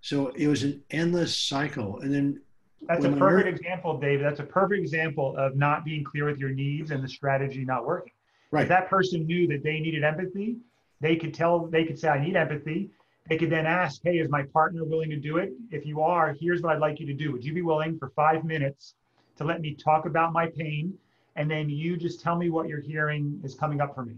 So 0.00 0.28
it 0.28 0.46
was 0.46 0.62
an 0.62 0.82
endless 0.90 1.36
cycle. 1.36 2.00
And 2.00 2.14
then 2.14 2.40
that's 2.86 3.04
a 3.04 3.12
perfect 3.12 3.48
example, 3.48 3.98
Dave. 3.98 4.20
That's 4.20 4.40
a 4.40 4.44
perfect 4.44 4.80
example 4.80 5.36
of 5.36 5.56
not 5.56 5.84
being 5.84 6.04
clear 6.04 6.26
with 6.26 6.38
your 6.38 6.50
needs 6.50 6.90
and 6.90 7.02
the 7.02 7.08
strategy 7.08 7.64
not 7.64 7.84
working. 7.84 8.12
Right. 8.50 8.62
If 8.62 8.68
that 8.68 8.88
person 8.88 9.26
knew 9.26 9.46
that 9.48 9.62
they 9.62 9.80
needed 9.80 10.04
empathy, 10.04 10.58
they 11.00 11.16
could 11.16 11.34
tell, 11.34 11.66
they 11.66 11.84
could 11.84 11.98
say, 11.98 12.08
I 12.08 12.24
need 12.24 12.36
empathy. 12.36 12.90
They 13.28 13.36
could 13.36 13.50
then 13.50 13.66
ask, 13.66 14.00
Hey, 14.02 14.18
is 14.18 14.30
my 14.30 14.44
partner 14.44 14.84
willing 14.84 15.10
to 15.10 15.18
do 15.18 15.36
it? 15.38 15.52
If 15.70 15.84
you 15.84 16.00
are, 16.00 16.34
here's 16.40 16.62
what 16.62 16.74
I'd 16.74 16.80
like 16.80 16.98
you 16.98 17.06
to 17.06 17.14
do. 17.14 17.32
Would 17.32 17.44
you 17.44 17.52
be 17.52 17.62
willing 17.62 17.98
for 17.98 18.10
five 18.10 18.44
minutes 18.44 18.94
to 19.36 19.44
let 19.44 19.60
me 19.60 19.74
talk 19.74 20.06
about 20.06 20.32
my 20.32 20.46
pain? 20.46 20.94
And 21.36 21.50
then 21.50 21.68
you 21.68 21.96
just 21.96 22.20
tell 22.20 22.36
me 22.36 22.48
what 22.48 22.68
you're 22.68 22.80
hearing 22.80 23.40
is 23.44 23.54
coming 23.54 23.80
up 23.80 23.94
for 23.94 24.04
me. 24.04 24.16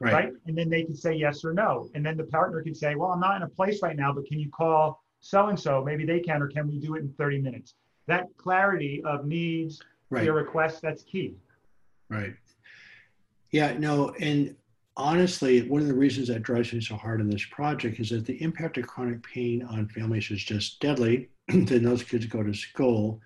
Right. 0.00 0.12
right. 0.12 0.32
And 0.46 0.58
then 0.58 0.68
they 0.68 0.82
could 0.82 0.98
say 0.98 1.14
yes 1.14 1.44
or 1.44 1.54
no. 1.54 1.88
And 1.94 2.04
then 2.04 2.16
the 2.16 2.24
partner 2.24 2.62
could 2.62 2.76
say, 2.76 2.96
Well, 2.96 3.10
I'm 3.10 3.20
not 3.20 3.36
in 3.36 3.42
a 3.42 3.48
place 3.48 3.80
right 3.80 3.96
now, 3.96 4.12
but 4.12 4.26
can 4.26 4.40
you 4.40 4.50
call 4.50 5.01
so 5.22 5.46
and 5.46 5.58
so? 5.58 5.82
Maybe 5.82 6.04
they 6.04 6.20
can, 6.20 6.42
or 6.42 6.48
can 6.48 6.68
we 6.68 6.78
do 6.78 6.94
it 6.96 7.00
in 7.00 7.08
30 7.14 7.40
minutes? 7.40 7.74
that 8.06 8.28
clarity 8.36 9.02
of 9.04 9.26
needs, 9.26 9.80
right. 10.10 10.24
your 10.24 10.34
requests, 10.34 10.80
that's 10.80 11.02
key. 11.02 11.36
Right. 12.08 12.34
Yeah, 13.50 13.76
no, 13.78 14.10
and 14.20 14.56
honestly, 14.96 15.68
one 15.68 15.82
of 15.82 15.88
the 15.88 15.94
reasons 15.94 16.28
that 16.28 16.42
drives 16.42 16.72
me 16.72 16.80
so 16.80 16.96
hard 16.96 17.20
in 17.20 17.30
this 17.30 17.44
project 17.46 18.00
is 18.00 18.10
that 18.10 18.26
the 18.26 18.40
impact 18.42 18.78
of 18.78 18.86
chronic 18.86 19.22
pain 19.22 19.62
on 19.64 19.88
families 19.88 20.30
is 20.30 20.42
just 20.42 20.80
deadly. 20.80 21.28
then 21.48 21.82
those 21.82 22.02
kids 22.02 22.26
go 22.26 22.42
to 22.42 22.54
school. 22.54 23.20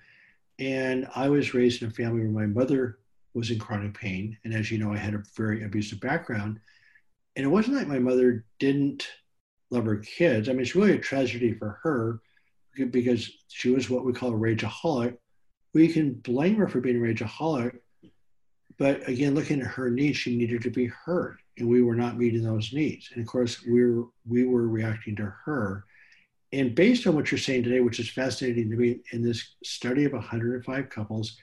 And 0.59 1.07
I 1.15 1.29
was 1.29 1.55
raised 1.55 1.83
in 1.83 1.89
a 1.89 1.93
family 1.93 2.21
where 2.21 2.31
my 2.31 2.47
mother 2.47 2.99
was 3.35 3.51
in 3.51 3.59
chronic 3.59 3.95
pain. 3.95 4.37
And 4.45 4.55
as 4.55 4.71
you 4.71 4.79
know, 4.79 4.93
I 4.93 4.97
had 4.97 5.15
a 5.15 5.23
very 5.35 5.65
abusive 5.65 6.01
background. 6.01 6.59
And 7.37 7.45
it 7.45 7.49
wasn't 7.49 7.77
like 7.77 7.89
my 7.89 7.99
mother 7.99 8.45
didn't 8.59 9.07
love 9.71 9.85
her 9.85 9.97
kids. 9.97 10.49
I 10.49 10.53
mean, 10.53 10.63
it's 10.63 10.77
really 10.77 10.93
a 10.93 10.99
tragedy 10.99 11.53
for 11.53 11.79
her 11.83 12.21
because 12.91 13.31
she 13.49 13.71
was 13.71 13.89
what 13.89 14.05
we 14.05 14.13
call 14.13 14.31
a 14.31 14.39
rageaholic. 14.39 15.17
We 15.75 15.89
can 15.89 16.15
blame 16.15 16.57
her 16.57 16.69
for 16.69 16.81
being 16.81 16.97
a 16.97 17.01
rageaholic, 17.01 17.79
but 18.79 19.09
again, 19.09 19.35
looking 19.35 19.61
at 19.61 19.67
her 19.67 19.91
needs, 19.91 20.19
she 20.19 20.37
needed 20.37 20.63
to 20.63 20.71
be 20.71 20.87
heard, 20.87 21.39
and 21.59 21.69
we 21.69 21.83
were 21.83 21.95
not 21.95 22.19
meeting 22.19 22.43
those 22.43 22.73
needs. 22.73 23.11
And 23.13 23.23
of 23.23 23.29
course, 23.29 23.65
we 23.65 23.85
were 23.85 24.05
we 24.27 24.45
were 24.45 24.69
reacting 24.69 25.17
to 25.17 25.33
her. 25.45 25.85
And 26.53 26.75
based 26.75 27.07
on 27.07 27.15
what 27.15 27.31
you're 27.31 27.39
saying 27.39 27.65
today, 27.65 27.81
which 27.81 28.01
is 28.01 28.11
fascinating 28.11 28.71
to 28.71 28.77
me, 28.77 29.01
in 29.13 29.23
this 29.23 29.57
study 29.65 30.05
of 30.05 30.13
105 30.13 30.91
couples, 30.91 31.37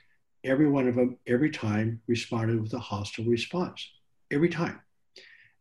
every 0.43 0.69
one 0.69 0.87
of 0.87 0.95
them, 0.95 1.17
every 1.27 1.49
time, 1.49 2.01
responded 2.07 2.61
with 2.61 2.73
a 2.73 2.79
hostile 2.79 3.25
response. 3.25 3.87
Every 4.31 4.49
time. 4.49 4.79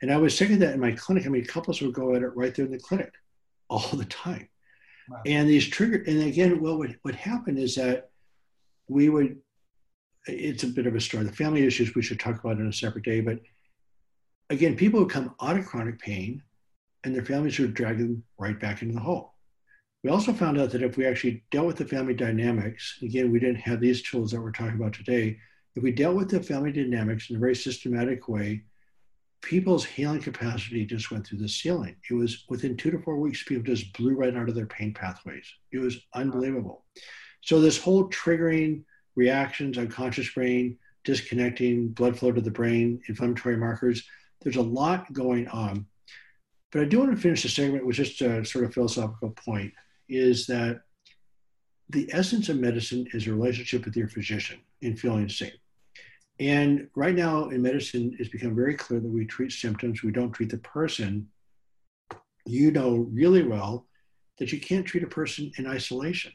And 0.02 0.12
I 0.12 0.16
was 0.16 0.36
saying 0.36 0.58
that 0.58 0.74
in 0.74 0.80
my 0.80 0.92
clinic. 0.92 1.26
I 1.26 1.28
mean, 1.30 1.44
couples 1.44 1.80
would 1.80 1.94
go 1.94 2.14
at 2.14 2.22
it 2.22 2.36
right 2.36 2.54
there 2.54 2.66
in 2.66 2.72
the 2.72 2.78
clinic 2.78 3.12
all 3.70 3.88
the 3.92 4.04
time. 4.04 4.48
And 5.26 5.48
these 5.48 5.68
trigger, 5.68 6.02
and 6.06 6.22
again, 6.22 6.60
what 6.60 6.78
would 6.78 6.98
what 7.02 7.14
happened 7.14 7.58
is 7.58 7.76
that 7.76 8.10
we 8.88 9.08
would. 9.08 9.38
It's 10.26 10.62
a 10.62 10.68
bit 10.68 10.86
of 10.86 10.94
a 10.94 11.00
story. 11.00 11.24
The 11.24 11.32
family 11.32 11.66
issues 11.66 11.94
we 11.94 12.02
should 12.02 12.20
talk 12.20 12.38
about 12.38 12.58
in 12.58 12.68
a 12.68 12.72
separate 12.72 13.04
day, 13.04 13.20
but 13.20 13.40
again, 14.50 14.76
people 14.76 15.00
would 15.00 15.10
come 15.10 15.34
out 15.40 15.58
of 15.58 15.66
chronic 15.66 15.98
pain, 15.98 16.42
and 17.02 17.14
their 17.14 17.24
families 17.24 17.58
would 17.58 17.74
drag 17.74 17.98
them 17.98 18.22
right 18.38 18.58
back 18.58 18.82
into 18.82 18.94
the 18.94 19.00
hole. 19.00 19.34
We 20.04 20.10
also 20.10 20.32
found 20.32 20.58
out 20.58 20.70
that 20.70 20.82
if 20.82 20.96
we 20.96 21.06
actually 21.06 21.44
dealt 21.50 21.66
with 21.66 21.76
the 21.76 21.84
family 21.84 22.14
dynamics, 22.14 22.98
again, 23.02 23.32
we 23.32 23.40
didn't 23.40 23.60
have 23.60 23.80
these 23.80 24.02
tools 24.02 24.30
that 24.30 24.40
we're 24.40 24.52
talking 24.52 24.76
about 24.76 24.92
today. 24.92 25.38
If 25.74 25.82
we 25.82 25.92
dealt 25.92 26.16
with 26.16 26.30
the 26.30 26.42
family 26.42 26.72
dynamics 26.72 27.30
in 27.30 27.36
a 27.36 27.40
very 27.40 27.54
systematic 27.54 28.28
way, 28.28 28.62
people's 29.42 29.84
healing 29.84 30.22
capacity 30.22 30.86
just 30.86 31.10
went 31.10 31.26
through 31.26 31.38
the 31.38 31.48
ceiling. 31.48 31.96
It 32.08 32.14
was 32.14 32.44
within 32.48 32.76
two 32.76 32.90
to 32.90 32.98
four 32.98 33.18
weeks, 33.18 33.42
people 33.42 33.64
just 33.64 33.92
blew 33.92 34.14
right 34.14 34.34
out 34.36 34.48
of 34.48 34.54
their 34.54 34.66
pain 34.66 34.94
pathways. 34.94 35.46
It 35.72 35.78
was 35.78 35.98
unbelievable. 36.14 36.84
So, 37.42 37.60
this 37.60 37.78
whole 37.78 38.08
triggering 38.08 38.84
reactions, 39.16 39.78
unconscious 39.78 40.32
brain, 40.32 40.78
disconnecting 41.04 41.88
blood 41.88 42.18
flow 42.18 42.32
to 42.32 42.40
the 42.40 42.50
brain, 42.50 43.02
inflammatory 43.08 43.56
markers, 43.56 44.04
there's 44.40 44.56
a 44.56 44.62
lot 44.62 45.12
going 45.12 45.48
on. 45.48 45.86
But 46.70 46.82
I 46.82 46.84
do 46.86 47.00
want 47.00 47.10
to 47.14 47.20
finish 47.20 47.42
the 47.42 47.48
segment 47.48 47.84
with 47.84 47.96
just 47.96 48.20
a 48.22 48.44
sort 48.44 48.64
of 48.64 48.72
philosophical 48.72 49.30
point 49.30 49.72
is 50.08 50.46
that 50.46 50.82
the 51.90 52.08
essence 52.12 52.48
of 52.48 52.58
medicine 52.58 53.06
is 53.12 53.26
a 53.26 53.32
relationship 53.32 53.84
with 53.84 53.96
your 53.96 54.08
physician 54.08 54.60
in 54.80 54.96
feeling 54.96 55.28
safe. 55.28 55.52
And 56.40 56.88
right 56.94 57.14
now 57.14 57.50
in 57.50 57.62
medicine, 57.62 58.16
it's 58.18 58.30
become 58.30 58.54
very 58.54 58.74
clear 58.74 59.00
that 59.00 59.08
we 59.08 59.26
treat 59.26 59.52
symptoms, 59.52 60.02
we 60.02 60.12
don't 60.12 60.32
treat 60.32 60.50
the 60.50 60.58
person. 60.58 61.28
You 62.46 62.72
know 62.72 63.08
really 63.12 63.42
well 63.44 63.86
that 64.38 64.52
you 64.52 64.60
can't 64.60 64.86
treat 64.86 65.04
a 65.04 65.08
person 65.08 65.52
in 65.58 65.66
isolation 65.66 66.32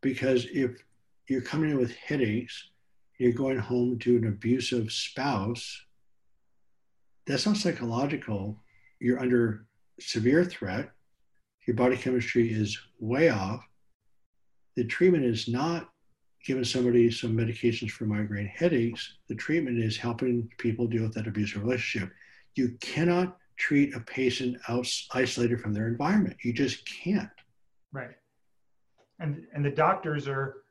because 0.00 0.46
if 0.52 0.82
you're 1.28 1.40
coming 1.40 1.70
in 1.70 1.78
with 1.78 1.94
headaches, 1.94 2.70
you're 3.18 3.32
going 3.32 3.58
home 3.58 3.98
to 4.00 4.16
an 4.16 4.26
abusive 4.26 4.90
spouse, 4.90 5.80
that's 7.26 7.46
not 7.46 7.56
psychological. 7.56 8.58
You're 8.98 9.20
under 9.20 9.66
severe 10.00 10.44
threat. 10.44 10.90
Your 11.66 11.76
body 11.76 11.96
chemistry 11.96 12.52
is 12.52 12.76
way 12.98 13.28
off. 13.28 13.64
The 14.74 14.84
treatment 14.84 15.24
is 15.24 15.46
not 15.46 15.91
giving 16.44 16.64
somebody 16.64 17.10
some 17.10 17.36
medications 17.36 17.90
for 17.90 18.04
migraine 18.04 18.46
headaches. 18.46 19.14
The 19.28 19.34
treatment 19.34 19.78
is 19.78 19.96
helping 19.96 20.50
people 20.58 20.86
deal 20.86 21.02
with 21.02 21.14
that 21.14 21.26
abusive 21.26 21.62
relationship. 21.62 22.10
You 22.54 22.76
cannot 22.80 23.36
treat 23.56 23.94
a 23.94 24.00
patient 24.00 24.56
out, 24.68 24.86
isolated 25.14 25.60
from 25.60 25.72
their 25.72 25.86
environment. 25.86 26.36
You 26.42 26.52
just 26.52 26.84
can't. 26.86 27.30
Right. 27.92 28.16
And 29.20 29.46
and 29.54 29.64
the 29.64 29.70
doctors 29.70 30.26
are 30.26 30.62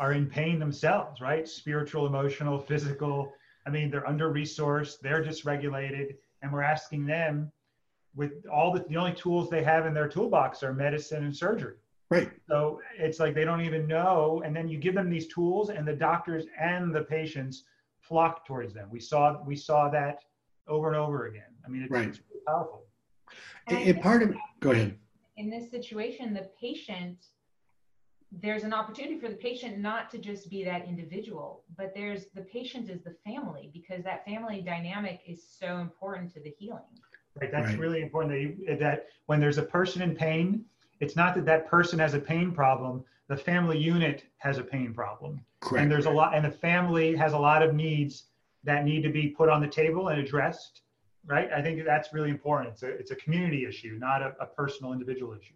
are 0.00 0.12
in 0.12 0.26
pain 0.26 0.58
themselves, 0.58 1.20
right? 1.20 1.46
Spiritual, 1.46 2.06
emotional, 2.06 2.58
physical. 2.58 3.32
I 3.66 3.70
mean, 3.70 3.90
they're 3.90 4.08
under 4.08 4.32
resourced, 4.32 5.00
they're 5.00 5.22
dysregulated, 5.22 6.14
and 6.40 6.52
we're 6.52 6.62
asking 6.62 7.04
them 7.04 7.52
with 8.14 8.46
all 8.50 8.72
the 8.72 8.84
the 8.88 8.96
only 8.96 9.12
tools 9.12 9.50
they 9.50 9.62
have 9.62 9.86
in 9.86 9.92
their 9.92 10.08
toolbox 10.08 10.62
are 10.62 10.72
medicine 10.72 11.24
and 11.24 11.36
surgery. 11.36 11.74
Right. 12.10 12.30
So 12.48 12.80
it's 12.98 13.18
like 13.20 13.34
they 13.34 13.44
don't 13.44 13.60
even 13.60 13.86
know. 13.86 14.42
And 14.44 14.56
then 14.56 14.68
you 14.68 14.78
give 14.78 14.94
them 14.94 15.10
these 15.10 15.26
tools, 15.28 15.70
and 15.70 15.86
the 15.86 15.94
doctors 15.94 16.46
and 16.58 16.94
the 16.94 17.02
patients 17.02 17.64
flock 18.00 18.46
towards 18.46 18.72
them. 18.72 18.88
We 18.90 19.00
saw 19.00 19.42
we 19.44 19.56
saw 19.56 19.90
that 19.90 20.20
over 20.66 20.88
and 20.88 20.96
over 20.96 21.26
again. 21.26 21.54
I 21.64 21.68
mean, 21.68 21.82
it's, 21.82 21.90
right. 21.90 22.08
it's 22.08 22.20
really 22.30 22.42
powerful. 22.46 22.84
And, 23.66 23.78
and 23.78 24.00
part 24.00 24.22
of 24.22 24.34
go 24.60 24.70
ahead. 24.70 24.96
In 25.36 25.50
this 25.50 25.70
situation, 25.70 26.32
the 26.34 26.48
patient 26.60 27.18
there's 28.30 28.62
an 28.62 28.74
opportunity 28.74 29.18
for 29.18 29.28
the 29.28 29.36
patient 29.36 29.78
not 29.78 30.10
to 30.10 30.18
just 30.18 30.50
be 30.50 30.62
that 30.64 30.86
individual, 30.86 31.64
but 31.76 31.92
there's 31.94 32.26
the 32.34 32.42
patient 32.42 32.90
is 32.90 33.02
the 33.02 33.16
family 33.24 33.70
because 33.72 34.04
that 34.04 34.24
family 34.24 34.60
dynamic 34.60 35.20
is 35.26 35.42
so 35.42 35.78
important 35.78 36.32
to 36.34 36.40
the 36.40 36.54
healing. 36.58 36.82
Right. 37.40 37.50
That's 37.50 37.70
Right. 37.70 37.78
really 37.78 38.02
important 38.02 38.32
that, 38.32 38.40
you, 38.40 38.76
that 38.78 39.06
when 39.26 39.40
there's 39.40 39.58
a 39.58 39.62
person 39.62 40.02
in 40.02 40.14
pain, 40.14 40.64
it's 41.00 41.16
not 41.16 41.34
that 41.34 41.46
that 41.46 41.68
person 41.68 41.98
has 41.98 42.14
a 42.14 42.18
pain 42.18 42.52
problem. 42.52 43.04
The 43.28 43.36
family 43.36 43.78
unit 43.78 44.24
has 44.38 44.58
a 44.58 44.62
pain 44.62 44.94
problem. 44.94 45.40
Correct. 45.60 45.82
And 45.82 45.90
there's 45.90 46.06
a 46.06 46.10
lot, 46.10 46.34
and 46.34 46.44
the 46.44 46.50
family 46.50 47.14
has 47.16 47.32
a 47.32 47.38
lot 47.38 47.62
of 47.62 47.74
needs 47.74 48.24
that 48.64 48.84
need 48.84 49.02
to 49.02 49.10
be 49.10 49.28
put 49.28 49.48
on 49.48 49.60
the 49.60 49.68
table 49.68 50.08
and 50.08 50.20
addressed. 50.20 50.82
Right. 51.26 51.50
I 51.52 51.60
think 51.60 51.84
that's 51.84 52.14
really 52.14 52.30
important. 52.30 52.72
It's 52.72 52.82
a, 52.82 52.88
it's 52.88 53.10
a 53.10 53.16
community 53.16 53.66
issue, 53.66 53.98
not 54.00 54.22
a, 54.22 54.34
a 54.40 54.46
personal 54.46 54.92
individual 54.92 55.34
issue. 55.34 55.54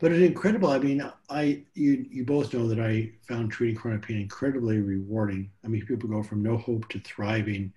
But 0.00 0.12
it's 0.12 0.26
incredible. 0.26 0.70
I 0.70 0.78
mean, 0.80 1.08
I 1.30 1.62
you 1.74 2.04
you 2.10 2.24
both 2.24 2.52
know 2.52 2.66
that 2.66 2.80
I 2.80 3.12
found 3.26 3.52
treating 3.52 3.76
chronic 3.76 4.02
pain 4.02 4.20
incredibly 4.20 4.80
rewarding. 4.80 5.50
I 5.64 5.68
mean, 5.68 5.86
people 5.86 6.08
go 6.08 6.22
from 6.22 6.42
no 6.42 6.56
hope 6.58 6.88
to 6.88 6.98
thriving, 6.98 7.72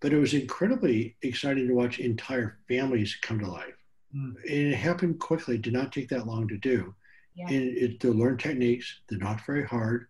but 0.00 0.12
it 0.12 0.18
was 0.18 0.34
incredibly 0.34 1.16
exciting 1.22 1.68
to 1.68 1.74
watch 1.74 2.00
entire 2.00 2.58
families 2.68 3.16
come 3.22 3.38
to 3.38 3.46
life. 3.46 3.81
Mm. 4.14 4.34
And 4.48 4.72
it 4.72 4.76
happened 4.76 5.18
quickly. 5.18 5.58
Did 5.58 5.72
not 5.72 5.92
take 5.92 6.08
that 6.10 6.26
long 6.26 6.48
to 6.48 6.56
do. 6.58 6.94
Yeah. 7.34 7.48
And 7.48 7.76
it, 7.76 8.00
to 8.00 8.12
learn 8.12 8.36
techniques, 8.36 9.00
they're 9.08 9.18
not 9.18 9.44
very 9.46 9.64
hard, 9.64 10.08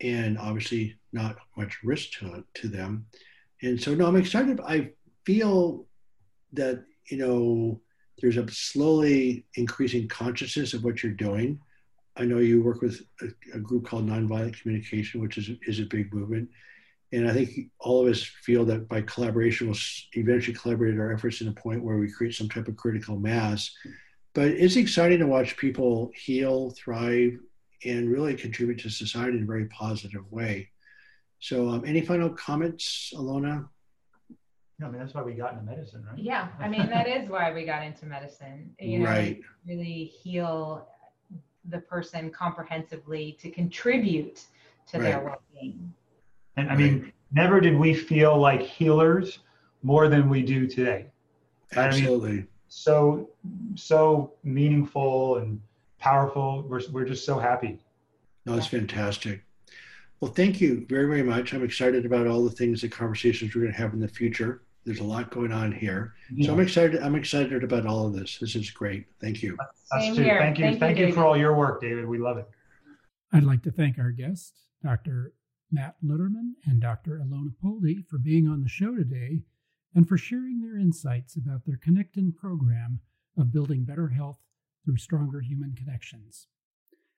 and 0.00 0.38
obviously 0.38 0.96
not 1.12 1.36
much 1.56 1.78
risk 1.82 2.18
to 2.18 2.44
to 2.54 2.68
them. 2.68 3.06
And 3.62 3.80
so, 3.80 3.94
no, 3.94 4.06
I'm 4.06 4.16
excited. 4.16 4.60
I 4.60 4.90
feel 5.24 5.86
that 6.52 6.84
you 7.10 7.18
know 7.18 7.80
there's 8.20 8.36
a 8.36 8.48
slowly 8.50 9.44
increasing 9.54 10.08
consciousness 10.08 10.74
of 10.74 10.84
what 10.84 11.02
you're 11.02 11.12
doing. 11.12 11.60
I 12.16 12.24
know 12.24 12.38
you 12.38 12.62
work 12.62 12.82
with 12.82 13.00
a, 13.22 13.28
a, 13.54 13.58
group 13.58 13.86
called 13.86 14.06
Nonviolent 14.06 14.60
Communication, 14.60 15.20
which 15.20 15.38
is, 15.38 15.50
is 15.66 15.80
a 15.80 15.84
big 15.84 16.12
movement. 16.12 16.50
And 17.12 17.28
I 17.28 17.32
think 17.32 17.70
all 17.80 18.06
of 18.06 18.12
us 18.12 18.22
feel 18.22 18.64
that 18.66 18.88
by 18.88 19.02
collaboration, 19.02 19.66
we'll 19.66 19.76
eventually 20.12 20.56
collaborate 20.56 20.98
our 20.98 21.12
efforts 21.12 21.40
in 21.40 21.48
a 21.48 21.52
point 21.52 21.82
where 21.82 21.96
we 21.96 22.10
create 22.10 22.34
some 22.34 22.48
type 22.48 22.68
of 22.68 22.76
critical 22.76 23.18
mass. 23.18 23.70
But 24.32 24.48
it's 24.48 24.76
exciting 24.76 25.18
to 25.18 25.26
watch 25.26 25.56
people 25.56 26.12
heal, 26.14 26.70
thrive, 26.70 27.38
and 27.84 28.10
really 28.10 28.34
contribute 28.34 28.78
to 28.80 28.90
society 28.90 29.38
in 29.38 29.42
a 29.42 29.46
very 29.46 29.66
positive 29.66 30.30
way. 30.30 30.70
So, 31.40 31.68
um, 31.70 31.84
any 31.84 32.02
final 32.02 32.30
comments, 32.30 33.12
Alona? 33.16 33.66
Yeah, 34.78 34.86
I 34.86 34.90
mean, 34.90 35.00
that's 35.00 35.14
why 35.14 35.22
we 35.22 35.32
got 35.34 35.54
into 35.54 35.64
medicine, 35.64 36.06
right? 36.08 36.18
Yeah, 36.18 36.48
I 36.58 36.68
mean 36.68 36.88
that 36.88 37.08
is 37.08 37.28
why 37.28 37.52
we 37.52 37.64
got 37.64 37.82
into 37.82 38.06
medicine. 38.06 38.74
You 38.78 39.00
know, 39.00 39.06
Right. 39.06 39.40
really 39.66 40.04
heal 40.04 40.88
the 41.66 41.80
person 41.80 42.30
comprehensively 42.30 43.36
to 43.40 43.50
contribute 43.50 44.44
to 44.88 44.98
their 44.98 45.20
well-being. 45.20 45.92
And 46.60 46.70
I 46.70 46.76
mean, 46.76 47.12
never 47.32 47.60
did 47.60 47.76
we 47.76 47.94
feel 47.94 48.38
like 48.38 48.60
healers 48.60 49.38
more 49.82 50.08
than 50.08 50.28
we 50.28 50.42
do 50.42 50.66
today. 50.66 51.06
I 51.72 51.76
mean- 51.76 51.84
Absolutely. 51.86 52.46
So, 52.68 53.28
so 53.74 54.34
meaningful 54.44 55.38
and 55.38 55.60
powerful. 55.98 56.62
We're, 56.68 56.82
we're 56.92 57.04
just 57.04 57.24
so 57.24 57.38
happy. 57.38 57.80
No, 58.46 58.54
it's 58.56 58.68
fantastic. 58.68 59.42
Well, 60.20 60.30
thank 60.30 60.60
you 60.60 60.86
very, 60.88 61.06
very 61.06 61.22
much. 61.22 61.52
I'm 61.52 61.64
excited 61.64 62.06
about 62.06 62.28
all 62.28 62.44
the 62.44 62.50
things, 62.50 62.82
the 62.82 62.88
conversations 62.88 63.54
we're 63.54 63.62
going 63.62 63.72
to 63.72 63.78
have 63.78 63.92
in 63.92 63.98
the 64.00 64.06
future. 64.08 64.62
There's 64.84 65.00
a 65.00 65.04
lot 65.04 65.30
going 65.30 65.52
on 65.52 65.72
here, 65.72 66.14
so 66.40 66.52
I'm 66.54 66.60
excited. 66.60 67.02
I'm 67.02 67.14
excited 67.14 67.62
about 67.62 67.86
all 67.86 68.06
of 68.06 68.14
this. 68.14 68.38
This 68.38 68.54
is 68.56 68.70
great. 68.70 69.04
Thank 69.20 69.42
you. 69.42 69.56
Us 69.92 70.02
Same 70.02 70.16
too. 70.16 70.22
here. 70.22 70.38
Thank 70.38 70.58
you. 70.58 70.64
Thank 70.64 70.74
you, 70.74 70.80
Thank 70.80 70.98
you 70.98 71.12
for 71.12 71.24
all 71.24 71.36
your 71.36 71.54
work, 71.54 71.82
David. 71.82 72.06
We 72.06 72.18
love 72.18 72.38
it. 72.38 72.48
I'd 73.32 73.44
like 73.44 73.62
to 73.64 73.70
thank 73.70 73.98
our 73.98 74.10
guest, 74.10 74.54
Dr. 74.82 75.34
Matt 75.70 75.96
Lederman 76.04 76.54
and 76.64 76.80
Dr. 76.80 77.18
Alona 77.18 77.52
Pulde, 77.60 78.04
for 78.08 78.18
being 78.18 78.48
on 78.48 78.62
the 78.62 78.68
show 78.68 78.94
today 78.94 79.42
and 79.94 80.08
for 80.08 80.18
sharing 80.18 80.60
their 80.60 80.78
insights 80.78 81.36
about 81.36 81.66
their 81.66 81.78
Kinectin 81.78 82.34
program 82.34 83.00
of 83.36 83.52
building 83.52 83.84
better 83.84 84.08
health 84.08 84.38
through 84.84 84.96
stronger 84.96 85.40
human 85.40 85.74
connections. 85.74 86.48